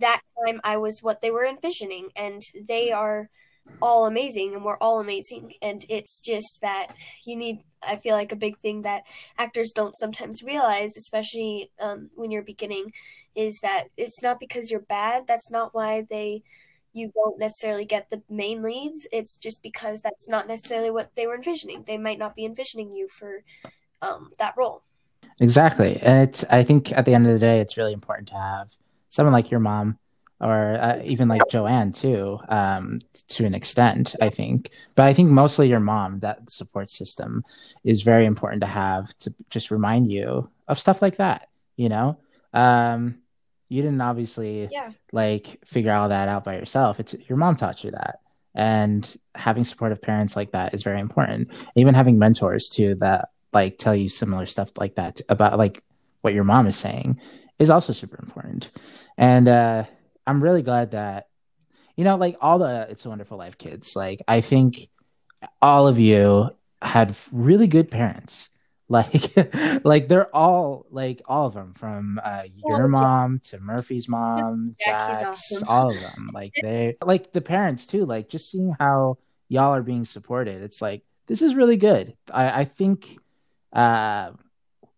[0.00, 3.30] that time I was what they were envisioning, and they are
[3.82, 5.54] all amazing, and we're all amazing.
[5.60, 6.94] And it's just that
[7.24, 9.02] you need, I feel like, a big thing that
[9.36, 12.92] actors don't sometimes realize, especially um, when you're beginning,
[13.34, 15.26] is that it's not because you're bad.
[15.26, 16.42] That's not why they
[16.94, 19.06] you don't necessarily get the main leads.
[19.12, 21.84] It's just because that's not necessarily what they were envisioning.
[21.86, 23.44] They might not be envisioning you for
[24.02, 24.82] um, that role.
[25.40, 26.44] Exactly, and it's.
[26.50, 28.70] I think at the end of the day, it's really important to have
[29.10, 29.98] someone like your mom,
[30.40, 34.14] or uh, even like Joanne too, um, to an extent.
[34.20, 36.20] I think, but I think mostly your mom.
[36.20, 37.44] That support system
[37.84, 41.48] is very important to have to just remind you of stuff like that.
[41.76, 42.18] You know.
[42.54, 43.18] Um,
[43.68, 44.92] you didn't obviously yeah.
[45.12, 47.00] like figure all that out by yourself.
[47.00, 48.20] It's your mom taught you that.
[48.54, 51.48] And having supportive parents like that is very important.
[51.76, 55.82] Even having mentors too that like tell you similar stuff like that about like
[56.22, 57.20] what your mom is saying
[57.58, 58.70] is also super important.
[59.16, 59.84] And uh
[60.26, 61.28] I'm really glad that
[61.96, 64.88] you know like all the It's a Wonderful Life kids, like I think
[65.62, 66.50] all of you
[66.82, 68.50] had really good parents.
[68.90, 69.34] Like
[69.84, 75.22] like they're all like all of them from uh, your mom to murphy's mom Jack's,
[75.52, 75.68] awesome.
[75.68, 79.18] all of them like they like the parents too like just seeing how
[79.50, 82.16] y'all are being supported it's like this is really good.
[82.32, 83.18] I i think
[83.74, 84.30] uh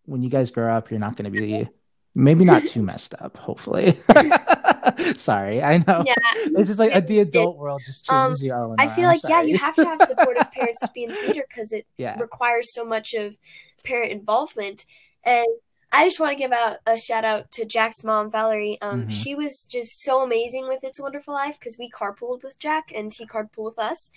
[0.05, 1.67] when you guys grow up you're not going to be
[2.13, 3.99] maybe not too messed up hopefully
[5.15, 6.15] sorry i know yeah
[6.57, 9.41] it's just like the adult world just changes um, you all i feel like yeah
[9.41, 12.19] you have to have supportive parents to be in theater because it yeah.
[12.19, 13.37] requires so much of
[13.83, 14.85] parent involvement.
[15.23, 15.47] And
[15.91, 18.77] I just want to give out a shout out to Jack's mom, Valerie.
[18.81, 19.09] Um, mm-hmm.
[19.09, 22.91] She was just so amazing with It's a Wonderful Life because we carpooled with Jack
[22.95, 24.09] and he carpooled with us.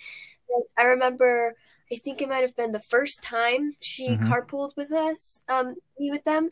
[0.49, 1.55] And I remember,
[1.91, 4.31] I think it might have been the first time she mm-hmm.
[4.31, 6.49] carpooled with us, um, me with them.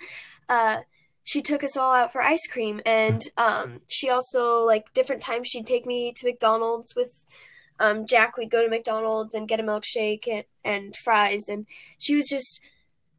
[0.50, 0.80] Uh,
[1.24, 5.48] she took us all out for ice cream, and um, she also like different times
[5.48, 7.24] she'd take me to McDonald's with
[7.80, 8.38] um, Jack.
[8.38, 11.66] We'd go to McDonald's and get a milkshake and, and fries, and
[12.00, 12.62] she was just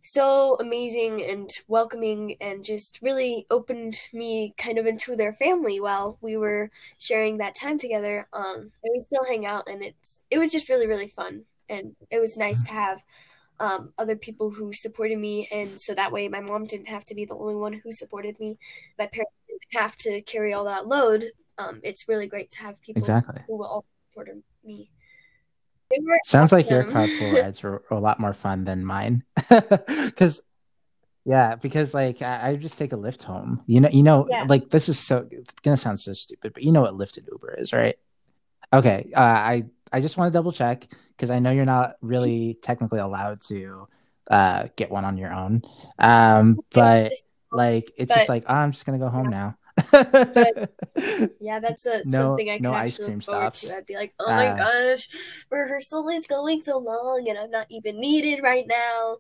[0.07, 6.19] so amazing and welcoming and just really opened me kind of into their family while
[6.21, 8.29] we were sharing that time together.
[8.35, 11.97] Um and we still hang out and it's it was just really really fun and
[12.11, 13.03] it was nice to have
[13.61, 17.15] um, other people who supported me and so that way my mom didn't have to
[17.15, 18.59] be the only one who supported me
[18.99, 21.27] my parents didn't have to carry all that load
[21.59, 23.41] um, it's really great to have people exactly.
[23.47, 24.29] who will all support
[24.65, 24.91] me
[26.25, 26.57] Sounds awesome.
[26.57, 29.23] like your carpool rides were a lot more fun than mine.
[30.05, 30.43] Because,
[31.25, 33.63] yeah, because like I, I, just take a Lyft home.
[33.67, 34.45] You know, you know, yeah.
[34.49, 37.27] like this is so it's gonna sound so stupid, but you know what Lyft and
[37.31, 37.97] Uber is, right?
[38.73, 39.65] Okay, uh, I
[39.95, 43.89] I just want to double check because I know you're not really technically allowed to
[44.31, 45.63] uh, get one on your own.
[45.99, 47.13] Um, but
[47.53, 49.31] like it's but, just like oh, I'm just gonna go home yeah.
[49.31, 49.57] now
[49.91, 50.73] but,
[51.41, 53.61] yeah, that's a, no, something I could no actually look forward stops.
[53.63, 53.77] to.
[53.77, 55.09] I'd be like, oh my uh, gosh,
[55.51, 59.19] rehearsal is going so long, and I'm not even needed right now.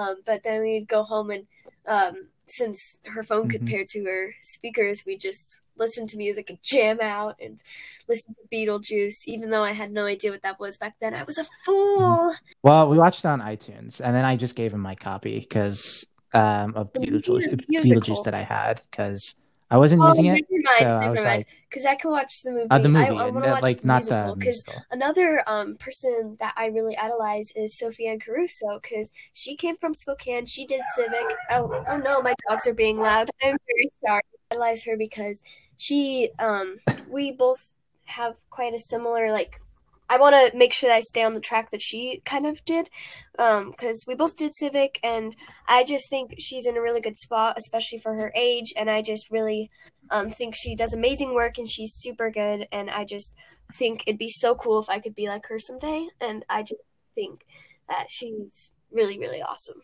[0.00, 1.46] Um, but then we'd go home, and
[1.86, 3.74] um, since her phone could mm-hmm.
[3.74, 7.62] pair to her speakers, we just listen to music and jam out and
[8.08, 11.14] listen to Beetlejuice, even though I had no idea what that was back then.
[11.14, 11.98] I was a fool.
[12.00, 12.36] Mm-hmm.
[12.62, 16.06] Well, we watched it on iTunes, and then I just gave him my copy because
[16.32, 19.36] um, of Beetlejuice, Beetlejuice that I had because
[19.70, 20.46] I wasn't oh, using it.
[20.50, 22.66] Mind, so I was like, because I can watch the movie.
[22.70, 26.54] Uh, the movie, I, I uh, like the not the because another um person that
[26.56, 30.46] I really idolize is Sophia Anne Caruso because she came from Spokane.
[30.46, 31.26] She did Civic.
[31.50, 33.30] Oh, oh no, my dogs are being loud.
[33.42, 34.22] I'm very sorry.
[34.54, 35.40] I idolize her because
[35.76, 36.76] she um
[37.08, 37.70] we both
[38.06, 39.60] have quite a similar like
[40.06, 42.62] I want to make sure that I stay on the track that she kind of
[42.66, 42.90] did,
[43.38, 45.34] um, because um, we both did Civic, and
[45.66, 48.72] I just think she's in a really good spot, especially for her age.
[48.76, 49.70] And I just really
[50.10, 52.68] um, think she does amazing work, and she's super good.
[52.70, 53.32] And I just
[53.72, 56.08] think it'd be so cool if I could be like her someday.
[56.20, 56.82] And I just
[57.14, 57.46] think
[57.88, 59.80] that she's really, really awesome.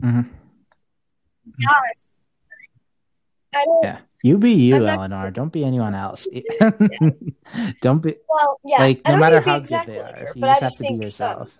[0.00, 0.30] Mm-hmm.
[1.60, 2.03] Yes.
[3.54, 3.84] I don't.
[3.84, 3.98] Yeah.
[4.22, 5.30] You be you, not- Eleanor.
[5.30, 6.26] Don't be anyone else.
[7.82, 8.78] Don't be Well, yeah.
[8.78, 10.18] like no matter need to be how exactly good they like are.
[10.26, 11.50] her, you but just I have just to be think um, yourself.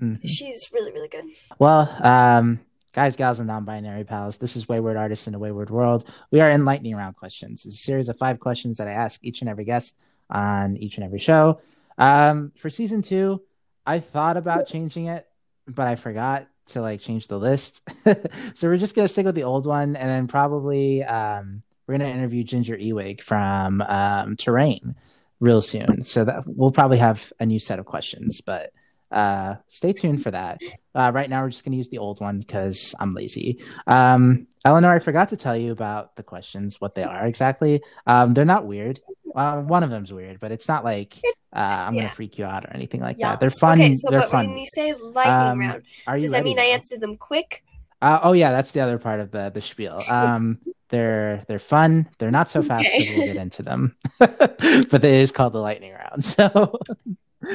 [0.00, 0.20] Mhm.
[0.24, 1.24] she's really, really good.
[1.58, 2.60] Well, um,
[2.92, 6.08] guys, gals, and non-binary pals, this is Wayward Artists in a Wayward World.
[6.30, 7.64] We are in lightning round questions.
[7.66, 10.00] It's a series of five questions that I ask each and every guest
[10.30, 11.60] on each and every show.
[11.98, 13.42] Um, for season two,
[13.86, 15.26] I thought about changing it,
[15.66, 17.82] but I forgot to like change the list.
[18.54, 22.10] so we're just gonna stick with the old one, and then probably um, we're gonna
[22.10, 24.94] interview Ginger Ewing from um, Terrain
[25.40, 26.02] real soon.
[26.04, 28.72] So that we'll probably have a new set of questions, but
[29.12, 30.60] uh, stay tuned for that.
[30.94, 33.62] Uh, right now, we're just to use the old one because I'm lazy.
[33.86, 37.82] Um, Eleanor, I forgot to tell you about the questions, what they are exactly.
[38.06, 39.00] Um, they're not weird.
[39.24, 41.20] Well, one of them's weird, but it's not like
[41.54, 43.30] uh, I'm gonna freak you out or anything like Yeah.
[43.30, 43.40] that.
[43.40, 43.80] They're fun.
[43.80, 44.48] Okay, so they're but fun.
[44.50, 46.72] when you say lightning Um, round, Are you does that mean I though?
[46.72, 47.64] answer them quick?
[48.00, 50.02] Uh, oh yeah, that's the other part of the the spiel.
[50.10, 50.58] Um,
[50.88, 52.08] they're they're fun.
[52.18, 53.14] They're not so fast Okay.
[53.16, 54.60] we'll get into them, but
[54.92, 56.22] it is called the lightning round.
[56.24, 56.78] So,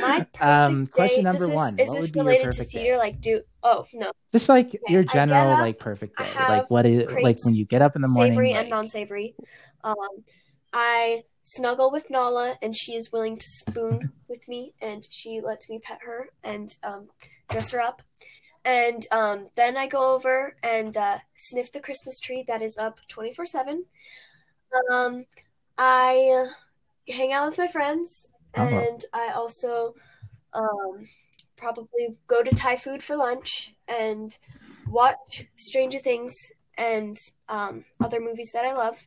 [0.02, 0.92] My um, day.
[0.92, 2.94] question does number this, one: Is What this would be related to theater?
[2.94, 2.98] day?
[2.98, 6.30] Like, do oh no, Just like Okay, your general up, like perfect day.
[6.48, 8.32] Like what is like when you get up in the morning?
[8.34, 9.36] savory like- and non-savory.
[9.84, 9.96] Um,
[10.74, 11.24] I
[11.56, 15.80] snuggle with Nala, and she is willing to spoon with me, and she lets me
[15.80, 17.08] pet her and um,
[17.50, 18.02] dress her up.
[18.66, 23.00] And um, then I go over and uh, sniff the Christmas tree that is up
[23.08, 23.86] twenty four seven.
[24.92, 25.24] Um,
[25.78, 26.48] I
[27.08, 28.64] hang out with my friends, Oh.
[28.64, 29.94] and I also
[30.54, 31.06] um,
[31.56, 34.38] probably go to Thai food for lunch and
[34.90, 36.34] watch Stranger Things
[36.78, 37.16] and
[37.48, 38.98] um, other movies that I love.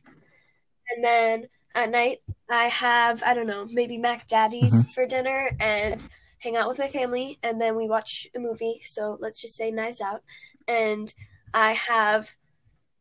[0.89, 2.19] And then at night,
[2.49, 6.05] I have, I don't know, maybe Mac Daddy's for dinner and
[6.39, 7.39] hang out with my family.
[7.43, 8.81] And then we watch a movie.
[8.83, 10.23] So let's just say Knives Out.
[10.67, 11.13] And
[11.53, 12.31] I have,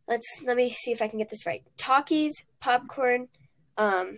[0.08, 3.28] let's, let me see if I can get this right Takis, popcorn,
[3.76, 4.16] um,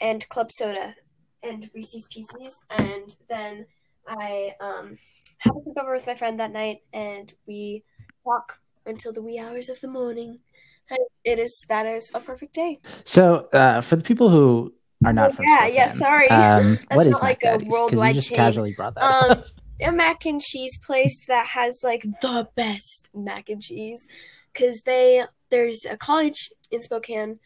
[0.00, 0.94] and club soda
[1.42, 2.60] and Reese's Pieces.
[2.70, 3.66] And then
[4.08, 4.96] I um,
[5.38, 7.84] have a sleepover with my friend that night and we
[8.24, 10.40] talk until the wee hours of the morning.
[10.90, 12.80] And it is that is a perfect day.
[13.04, 14.74] So, uh, for the people who
[15.04, 16.28] are not Oh, from yeah, yeah, sorry.
[16.28, 17.64] Um, That's what is not like a Daddy's?
[17.68, 18.36] Because you worldwide just chain.
[18.36, 19.44] casually brought that Um, up.
[19.80, 24.06] a mac and cheese place that has like the best mac and cheese
[24.52, 27.38] because they there's a college in Spokane,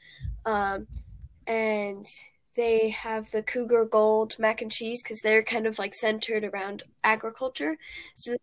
[0.45, 0.87] um,
[1.47, 2.07] and
[2.55, 6.83] they have the Cougar Gold mac and cheese because they're kind of like centered around
[7.05, 7.77] agriculture.
[8.15, 8.37] So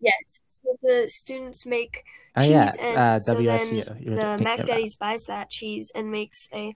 [0.00, 2.04] yes, so the students make
[2.36, 3.84] Oh cheese yeah, and uh, so WSU.
[3.84, 4.66] then the thinking Mac about.
[4.66, 6.74] Daddy's buys that cheese and makes a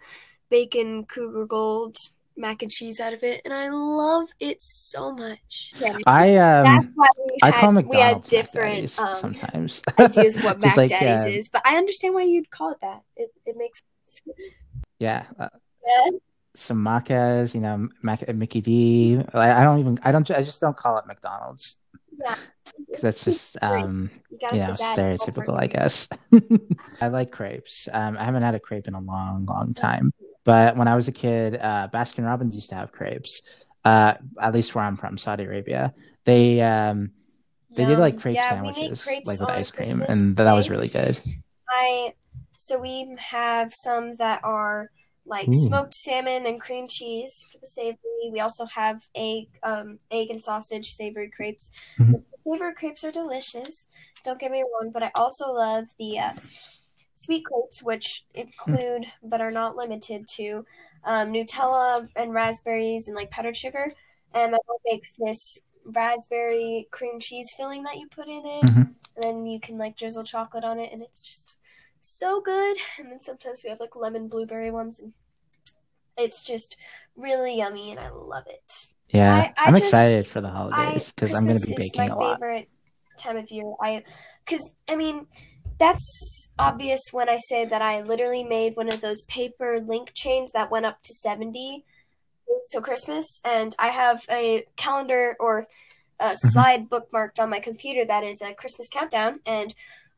[0.50, 1.96] bacon Cougar Gold
[2.36, 5.74] mac and cheese out of it, and I love it so much.
[5.78, 9.82] Yeah, I that's um why we I had, call we had McDonald's different um, sometimes.
[9.98, 12.72] ideas of what Just Mac like, Daddy's uh, is, but I understand why you'd call
[12.72, 13.02] it that.
[13.16, 14.36] It it makes sense.
[14.98, 15.48] Yeah, uh,
[15.86, 16.10] Yeah.
[16.54, 19.20] some macas, you know, Mac, Mickey D.
[19.34, 19.98] I, I don't even.
[20.02, 20.30] I don't.
[20.30, 21.78] I just don't call it McDonald's
[22.18, 22.36] Yeah.
[22.86, 24.10] Because that's just um
[24.52, 26.08] You know stereotypical, I guess.
[27.00, 27.88] I like crepes.
[27.92, 30.12] Um, I haven't had a crepe in a long, long time.
[30.44, 33.42] But when I was a kid, uh, Baskin Robbins used to have crepes.
[33.84, 35.92] Uh, at least where I'm from, Saudi Arabia,
[36.24, 37.10] they um
[37.74, 40.88] they did like crepe yeah, sandwiches, like with ice cream, Christmas and that was really
[40.88, 41.18] good.
[41.70, 42.14] I
[42.58, 44.90] so we have some that are
[45.26, 45.52] like Ooh.
[45.52, 48.30] smoked salmon and cream cheese for the savory.
[48.30, 51.70] We also have egg, um, egg and sausage savory crepes.
[51.98, 52.22] Mhm.
[52.44, 53.86] Savory crepes are delicious.
[54.24, 56.32] Don't get me wrong, but I also love the uh,
[57.14, 60.64] sweet crepes, which include but are not limited to
[61.04, 63.90] um, Nutella and raspberries and like powdered sugar.
[64.34, 68.94] And my mom makes this raspberry cream cheese filling that you put in it Mhm.
[69.16, 71.58] and then you can like drizzle chocolate on it and it's just
[72.00, 75.12] so good and then sometimes we have like lemon blueberry ones and
[76.16, 76.76] it's just
[77.16, 81.46] really yummy and i love it Yeah, I- just- excited for the holidays because I'm
[81.46, 82.40] going to be baking a lot.
[82.40, 82.68] Favorite
[83.18, 84.02] time of year i
[84.44, 85.26] because i mean
[85.78, 90.50] that's obvious when i say that i literally made one of those paper link chains
[90.52, 91.84] that went up to 70
[92.48, 95.66] days till christmas and i have a calendar or
[96.18, 96.48] a Mm-hmm.
[96.48, 99.74] slide bookmarked on my computer that is a christmas countdown and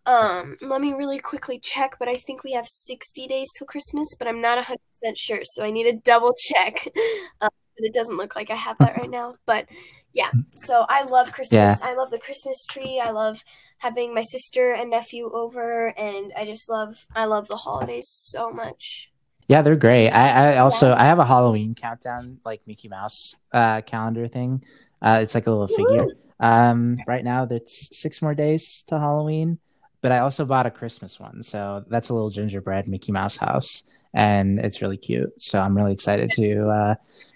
[0.07, 4.07] um let me really quickly check but i think we have 60 days till christmas
[4.19, 4.77] but i'm not 100%
[5.17, 6.87] sure so i need to double check
[7.41, 9.67] um, but it doesn't look like i have that right now but
[10.13, 13.43] yeah so i love christmas i love the christmas tree i love
[13.79, 18.51] having my sister and nephew over and i just love i love the holidays so
[18.51, 19.11] much
[19.47, 20.09] Yeah, they're great.
[20.09, 24.65] I, I also I have a Halloween countdown like Mickey Mouse uh, calendar thing.
[25.03, 26.07] Uh, it's like a little figure.
[26.41, 29.59] Um, right now, there's six more days to Halloween,
[30.01, 31.43] but I also bought a Christmas one.
[31.43, 33.83] So that's a little gingerbread Mickey Mouse house,
[34.15, 35.39] and it's really cute.
[35.39, 36.95] So I'm really excited to uh,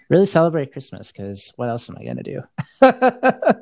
[0.09, 2.41] really celebrate Christmas because what else am I gonna do?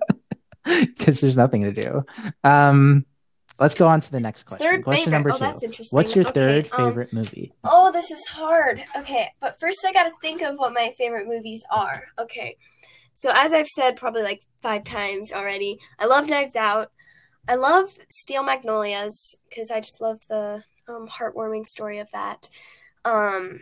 [0.63, 2.03] Because there's nothing to do.
[2.43, 3.05] Um,
[3.57, 4.67] let's go on to the next question.
[4.67, 5.17] Third question favorite.
[5.17, 5.39] number Oh, two.
[5.39, 5.95] that's interesting.
[5.95, 7.53] What's your Okay, third um, favorite movie?
[7.63, 8.83] Oh, this is hard.
[8.97, 12.03] Okay, but first I gotta think of what my favorite movies are.
[12.19, 12.57] Okay,
[13.15, 16.91] so as I've said probably like five times already, I love Knives Out.
[17.47, 22.49] I love Steel Magnolias because I just love the um, heartwarming story of that.
[23.05, 23.61] Um,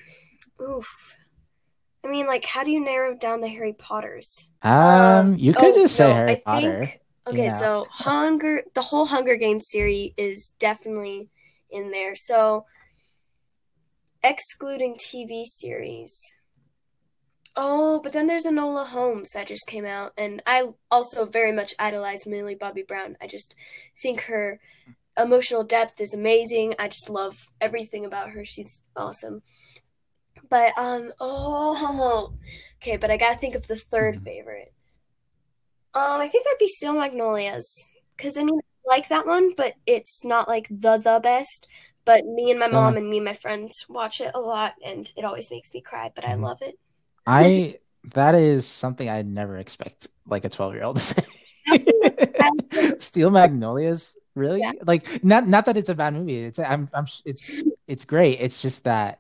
[0.60, 1.18] oof.
[2.06, 4.52] I mean, like, how do you narrow down the Harry Potters?
[4.61, 6.86] Um, you could oh, just say no, Harry I Potter.
[6.86, 7.57] Think, okay, Yeah.
[7.57, 11.30] so Hunger, the whole Hunger Games series is definitely
[11.72, 12.15] in there.
[12.15, 12.68] So,
[14.23, 16.15] excluding TV series.
[17.56, 21.73] Oh, but then there's Enola Holmes that just came out, and I also very much
[21.80, 23.18] idolize Millie Bobby Brown.
[23.19, 23.56] I just
[23.99, 24.60] think her
[25.18, 26.76] emotional depth is amazing.
[26.77, 28.45] I just love everything about her.
[28.45, 29.41] She's awesome.
[30.50, 32.34] But um, oh,
[32.78, 32.98] okay.
[32.98, 34.24] But I gotta think of the third Mhm.
[34.24, 34.74] favorite.
[35.94, 39.74] Um, I think that'd be Steel Magnolias, because I mean, I like that one, but
[39.86, 41.68] it's not like the the best.
[42.04, 44.74] But me and my Steel mom and me and my friends watch it a lot,
[44.86, 46.12] and it always makes me cry.
[46.14, 46.42] But I Mhm.
[46.42, 46.78] love it.
[47.28, 47.80] I
[48.14, 51.26] that is something I'd never expect like a 12 year old to say.
[53.00, 54.62] Steel Magnolias, really?
[54.62, 54.72] Yeah.
[54.86, 56.44] Like not not that it's a bad movie.
[56.46, 57.44] It's I'm I'm it's
[57.88, 58.40] it's great.
[58.42, 59.20] It's just that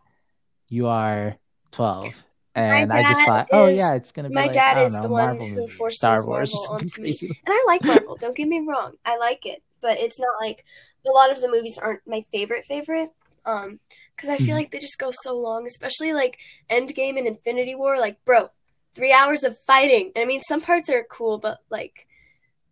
[0.69, 1.35] you are
[1.71, 2.25] 12
[2.55, 4.87] and I just thought, oh is- yeah, it's gonna be my like dad I don't
[4.87, 7.17] is know, the one who forces Star Wars, Marvel onto me.
[7.21, 8.15] And I like Marvel.
[8.15, 8.93] don't get me wrong.
[9.05, 10.63] I like it, but it's not like
[11.05, 13.11] a lot of the movies aren't my favorite favorite.
[13.45, 13.79] Um,
[14.15, 14.59] because I feel Mhm.
[14.59, 16.39] like they just go so long, especially like
[16.69, 17.99] Endgame and Infinity War.
[17.99, 18.49] Like, bro,
[18.95, 20.11] three hours of fighting.
[20.15, 22.07] And I mean, some parts are cool, but like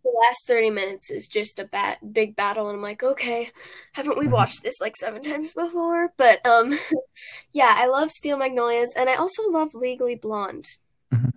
[0.04, 3.50] the last thirty minutes is just a bat big battle, and I'm like, okay,
[3.92, 4.32] haven't we Mhm.
[4.32, 6.12] watched this like seven times before?
[6.16, 6.72] But um,
[7.52, 10.68] yeah, I love Steel Magnolias, and I also love Legally Blonde.
[11.12, 11.32] Mhm.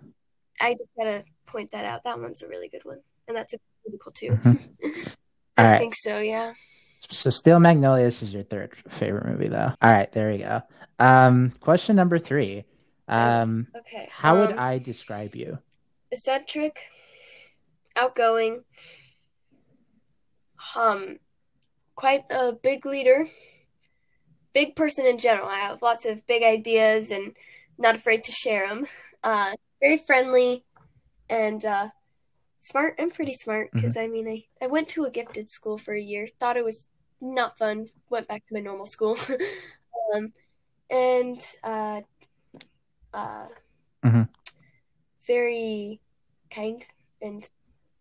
[0.60, 2.04] I just gotta point that out.
[2.04, 4.32] That one's a really good one, and that's a musical too.
[4.32, 4.68] Mhm.
[5.56, 5.78] I right.
[5.78, 6.18] think so.
[6.20, 6.52] Yeah.
[7.10, 9.72] So Steel Magnolias is your third favorite movie though.
[9.80, 10.62] All right, there we go.
[10.98, 12.64] Um question number 3.
[13.08, 14.06] Um Okay.
[14.10, 15.58] how would um, I describe you?
[16.10, 16.78] eccentric,
[17.98, 18.64] outgoing,
[20.76, 21.18] um,
[21.94, 23.26] quite a big leader,
[24.54, 25.48] big person in general.
[25.48, 27.34] I have lots of big ideas and
[27.78, 28.86] not afraid to share them.
[29.22, 30.64] Uh, very friendly
[31.28, 31.88] and uh,
[32.60, 32.94] smart.
[32.98, 36.00] I'm pretty smart because I mean, I, I went to a gifted school for a
[36.00, 36.86] year, thought it was
[37.20, 39.16] not fun, went back to my normal school.
[40.14, 40.32] um,
[40.90, 42.00] and uh,
[43.12, 43.46] uh,
[44.04, 44.28] Mhm.
[45.26, 46.00] very
[46.50, 46.86] kind
[47.20, 47.48] and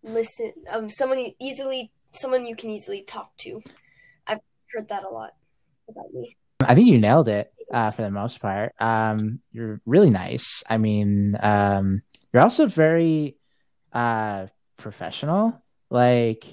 [0.03, 3.61] listen um someone easily someone you can easily talk to
[4.27, 4.39] i've
[4.71, 5.31] heard that a lot
[5.89, 8.73] about me I think you nailed it uh, for the most part.
[8.79, 10.63] Um, you're really nice.
[10.69, 12.01] I mean, um,
[12.33, 13.37] you're also very
[13.93, 14.47] uh,
[14.77, 15.61] professional.
[15.89, 16.45] Like,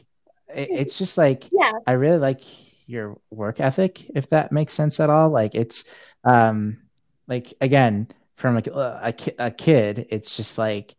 [0.55, 2.43] it, it's just like yeah I really like
[2.87, 5.31] your work ethic, if that makes sense at all.
[5.31, 5.85] Like, it's
[6.23, 6.83] um,
[7.27, 10.95] like again from like a, a, a kid, it's just like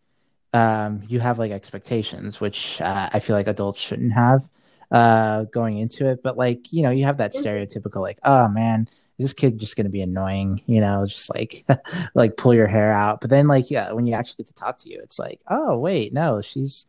[0.56, 4.48] um, you have like expectations, which uh, I feel like adults shouldn't have
[4.90, 6.23] uh, going into it.
[6.23, 8.88] But like, you know, you have that stereotypical like, oh man,
[9.19, 10.61] is this kid just gonna be annoying?
[10.65, 11.65] You know, just like
[12.15, 13.19] like pull your hair out.
[13.19, 15.77] But then like, yeah, when you actually get to talk to you, it's like, oh
[15.77, 16.86] wait, no, she's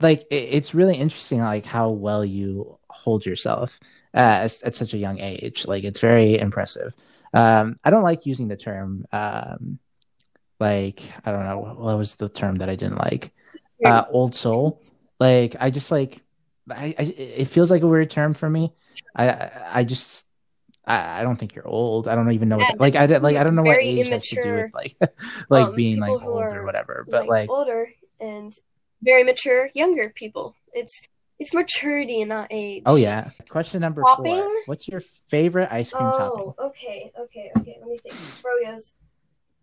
[0.00, 3.78] like, it, it's really interesting like how well you hold yourself
[4.14, 5.66] uh, at, at such a young age.
[5.66, 6.94] Like, it's very impressive.
[7.34, 9.78] Um, I don't like using the term um,
[10.60, 13.32] like I don't know what was the term that I didn't like.
[13.84, 14.82] Uh, old soul.
[15.20, 16.22] Like I just like
[16.70, 18.72] I, I it feels like a weird term for me.
[19.14, 20.26] I I, just
[20.84, 22.08] I, I don't think you're old.
[22.08, 24.08] I don't even know what that, like I did like I don't know what age
[24.08, 24.96] has to do with like
[25.48, 27.06] like um, being like old or whatever.
[27.08, 27.88] But like, older
[28.20, 28.52] and
[29.00, 31.02] very mature younger people it's
[31.38, 33.30] it's maturity and not age oh yeah.
[33.48, 34.34] Question number Topping?
[34.34, 34.50] four.
[34.66, 36.52] What's your favorite ice cream topping?
[36.58, 38.92] oh okay okay okay let me think froyos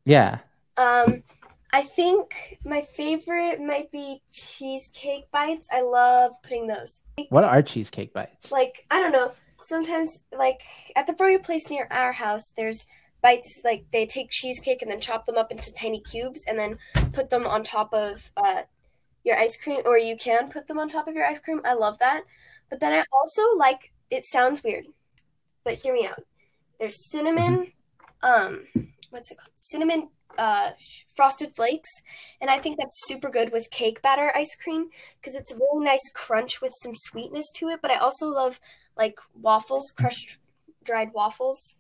[0.05, 0.39] Yeah.
[0.77, 1.23] Um,
[1.71, 5.67] I think my favorite might be cheesecake bites.
[5.71, 7.01] I love putting those.
[7.29, 8.51] What are cheesecake bites?
[8.51, 9.33] Like I don't know.
[9.61, 10.61] Sometimes, like
[10.95, 12.85] at the froyo place near our house, there's
[13.21, 16.77] bites like they take cheesecake and then chop them up into tiny cubes and then
[17.11, 18.61] put them on top of uh,
[19.23, 21.59] your ice cream, or you can put them on top of your ice cream.
[21.65, 22.23] I love that.
[22.69, 23.91] But then I also like.
[24.11, 24.85] It sounds weird,
[25.63, 26.21] but hear me out.
[26.79, 27.73] There's cinnamon.
[28.21, 28.67] Um,
[29.09, 29.49] what's it called?
[29.55, 30.71] Cinnamon uh,
[31.15, 31.89] frosted flakes,
[32.41, 34.89] and I think that's super good with cake batter ice cream
[35.21, 37.79] because it's a really nice crunch with some sweetness to it.
[37.81, 38.59] But I also love
[38.97, 40.37] like waffles, crushed
[40.83, 41.77] dried waffles.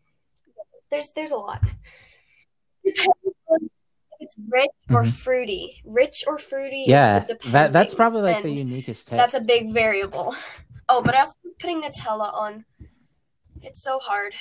[0.89, 1.61] There's there's a lot.
[2.83, 5.13] it's rich or Mhm.
[5.13, 5.81] fruity.
[5.85, 6.83] Rich or fruity.
[6.83, 9.17] is Yeah, the that that's probably like the uniquest tip.
[9.17, 10.35] That's a big variable.
[10.87, 12.63] Oh, but I also putting Nutella on.
[13.63, 14.33] It's so hard.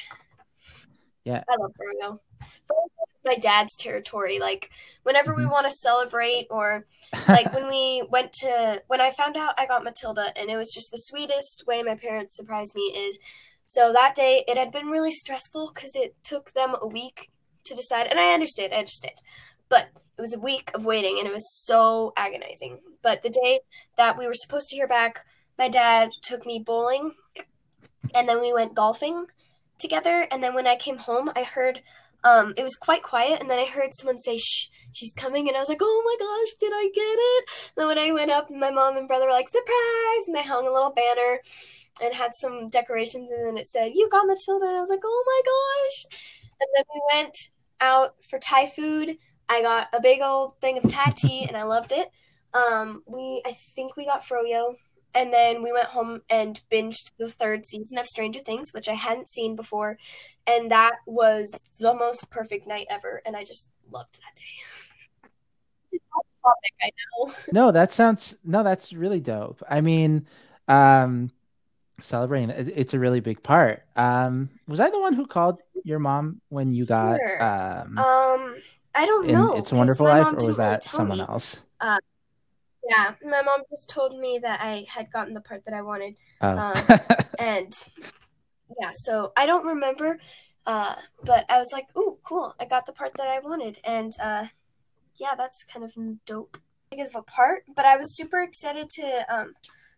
[1.24, 1.43] Yeah.
[1.48, 2.20] I love Froyo.
[3.24, 4.38] My dad's territory.
[4.38, 4.70] Like
[5.02, 5.51] whenever we Mhm.
[5.51, 6.86] want to celebrate, or
[7.28, 10.72] like when we went to when I found out I got Matilda, and it was
[10.72, 12.82] just the sweetest way my parents surprised me.
[12.82, 13.18] Is
[13.64, 17.30] so that day it had been really stressful because it took them a week
[17.64, 19.14] to decide, and I understand, I understand,
[19.70, 22.78] but it was a week of waiting, and it was so agonizing.
[23.02, 23.60] But the day
[23.96, 25.24] that we were supposed to hear back,
[25.59, 27.12] my dad took me bowling,
[28.14, 29.26] and then we went golfing
[29.78, 30.28] together.
[30.30, 31.80] And then when I came home, I heard
[32.24, 35.56] um, it was quite quiet, and then I heard someone say, "Shh, she's coming," and
[35.56, 37.44] I was like, "Oh my gosh, did I get it?"
[37.76, 40.42] And then when I went up, my mom and brother were like, "Surprise!" and they
[40.42, 41.40] hung a little banner
[42.02, 45.02] and had some decorations, and then it said, "You got Matilda," and I was like,
[45.05, 45.42] "Oh my
[46.10, 46.20] gosh!"
[46.60, 47.36] And then we went
[47.80, 49.18] out for Thai food.
[49.48, 52.10] I got a big old thing of Thai tea, and I loved it.
[52.55, 54.76] Um, we I think we got froyo,
[55.15, 58.95] and then we went home and binged the third season of Stranger Things, which I
[58.95, 59.99] hadn't seen before,
[60.47, 66.01] and that was the most perfect night ever, and I just loved that day.
[66.43, 67.32] Topic, I know.
[67.53, 69.62] No, that sounds no, that's really dope.
[69.69, 70.27] I mean,
[70.69, 71.31] um,
[72.01, 73.82] celebrating, it's a really big part.
[73.97, 77.43] Um, was I the one who called your mom when you got Sure.
[77.43, 78.57] um Um,
[78.95, 79.57] I don't know.
[79.57, 81.24] It's a Wonderful Life, or was that someone me.
[81.24, 81.62] else?
[82.89, 86.16] Yeah, my mom just told me that I had gotten the part that I wanted,
[86.40, 86.98] Oh, Um,
[87.39, 87.73] and
[88.81, 90.19] yeah, so I don't remember,
[90.66, 90.94] uh,
[91.24, 92.55] but I was like, "Ooh, cool!
[92.61, 94.47] I got the part that I wanted," and uh,
[95.16, 95.93] yeah, that's kind of
[96.27, 96.59] dope.
[96.90, 99.55] Big of a part, but I was super excited to um,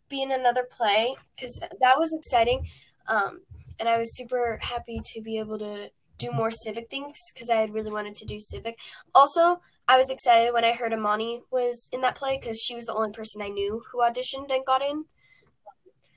[0.09, 2.67] be in another play because that was exciting,
[3.09, 3.41] um,
[3.81, 7.57] and I was super happy to be able to do more civic things because I
[7.57, 8.79] had really wanted to do civic.
[9.15, 12.87] Also, I was excited when I heard Amani was in that play because she was
[12.87, 15.05] the only person I knew who auditioned and got in.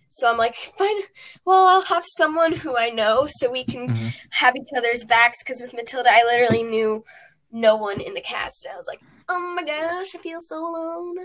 [0.09, 1.01] So I'm like, fine.
[1.45, 4.13] Well, I'll have someone who I know so we can Mhm.
[4.31, 5.37] have each other's backs.
[5.43, 7.03] Because with Matilda, I literally knew
[7.51, 8.67] no one in the cast.
[8.71, 11.15] I was like, oh my gosh, I feel so alone.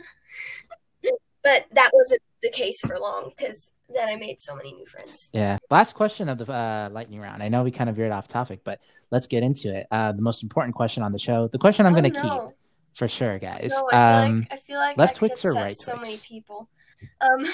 [1.43, 5.31] but that wasn't the case for long because then I made so many new friends.
[5.33, 5.59] Yeah.
[5.71, 7.43] Last question of the uh, lightning round.
[7.43, 8.81] I know we kind of veered off topic, but
[9.11, 9.87] let's get into it.
[9.91, 12.23] Uh, the most important question on the show, the question I'm Oh, going to no.
[12.49, 12.57] keep
[12.97, 13.71] for sure, guys.
[13.75, 16.03] No, I feel um, like I feel like left Twix or right so Twix?
[16.09, 16.69] many people.
[17.21, 17.47] Um,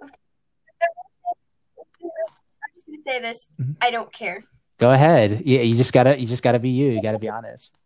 [0.00, 0.10] I'm
[2.74, 3.46] just gonna say this.
[3.60, 3.76] Mhm.
[3.80, 4.42] I don't care.
[4.78, 5.42] go ahead.
[5.44, 6.90] Yeah, you just gotta, you just gotta be you.
[6.90, 7.78] You gotta be honest.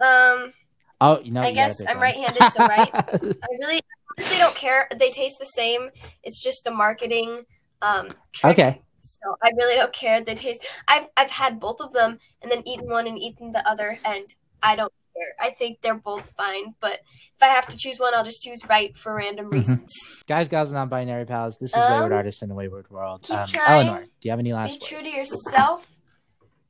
[0.00, 0.52] Um,
[1.00, 2.90] Oh, you know, I you guess I'm right-handed, so right.
[2.94, 3.80] I really
[4.18, 4.88] honestly don't care.
[4.96, 5.90] They taste the same.
[6.22, 7.44] It's just a marketing
[7.82, 8.52] um trick.
[8.58, 8.82] Okay.
[9.00, 10.20] So I really don't care.
[10.20, 10.66] They taste.
[10.86, 14.24] I've I've had both of them and then eaten one and eaten the other, and
[14.62, 15.34] I don't care.
[15.40, 16.74] I think they're both fine.
[16.80, 16.94] But
[17.36, 19.52] if I have to choose one, I'll just choose right for random Mhm.
[19.60, 19.92] reasons.
[20.26, 21.56] Guys, gals, and non-binary pals.
[21.58, 23.22] This is Um, Wayward Artists in the Wayward World.
[23.22, 23.86] keep Um, trying.
[23.88, 24.74] Eleanor, do you have any last?
[24.74, 25.10] Be last true words?
[25.10, 25.96] to yourself,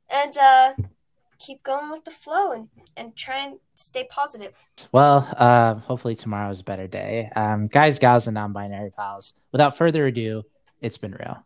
[0.09, 0.73] and uh,
[1.39, 4.55] keep going with the flow, and and try and stay positive.
[4.91, 7.29] Well, uh, hopefully tomorrow is a better day.
[7.35, 9.33] Um, guys, gals, and non-binary pals.
[9.51, 10.43] Without further ado,
[10.81, 11.43] it's been real.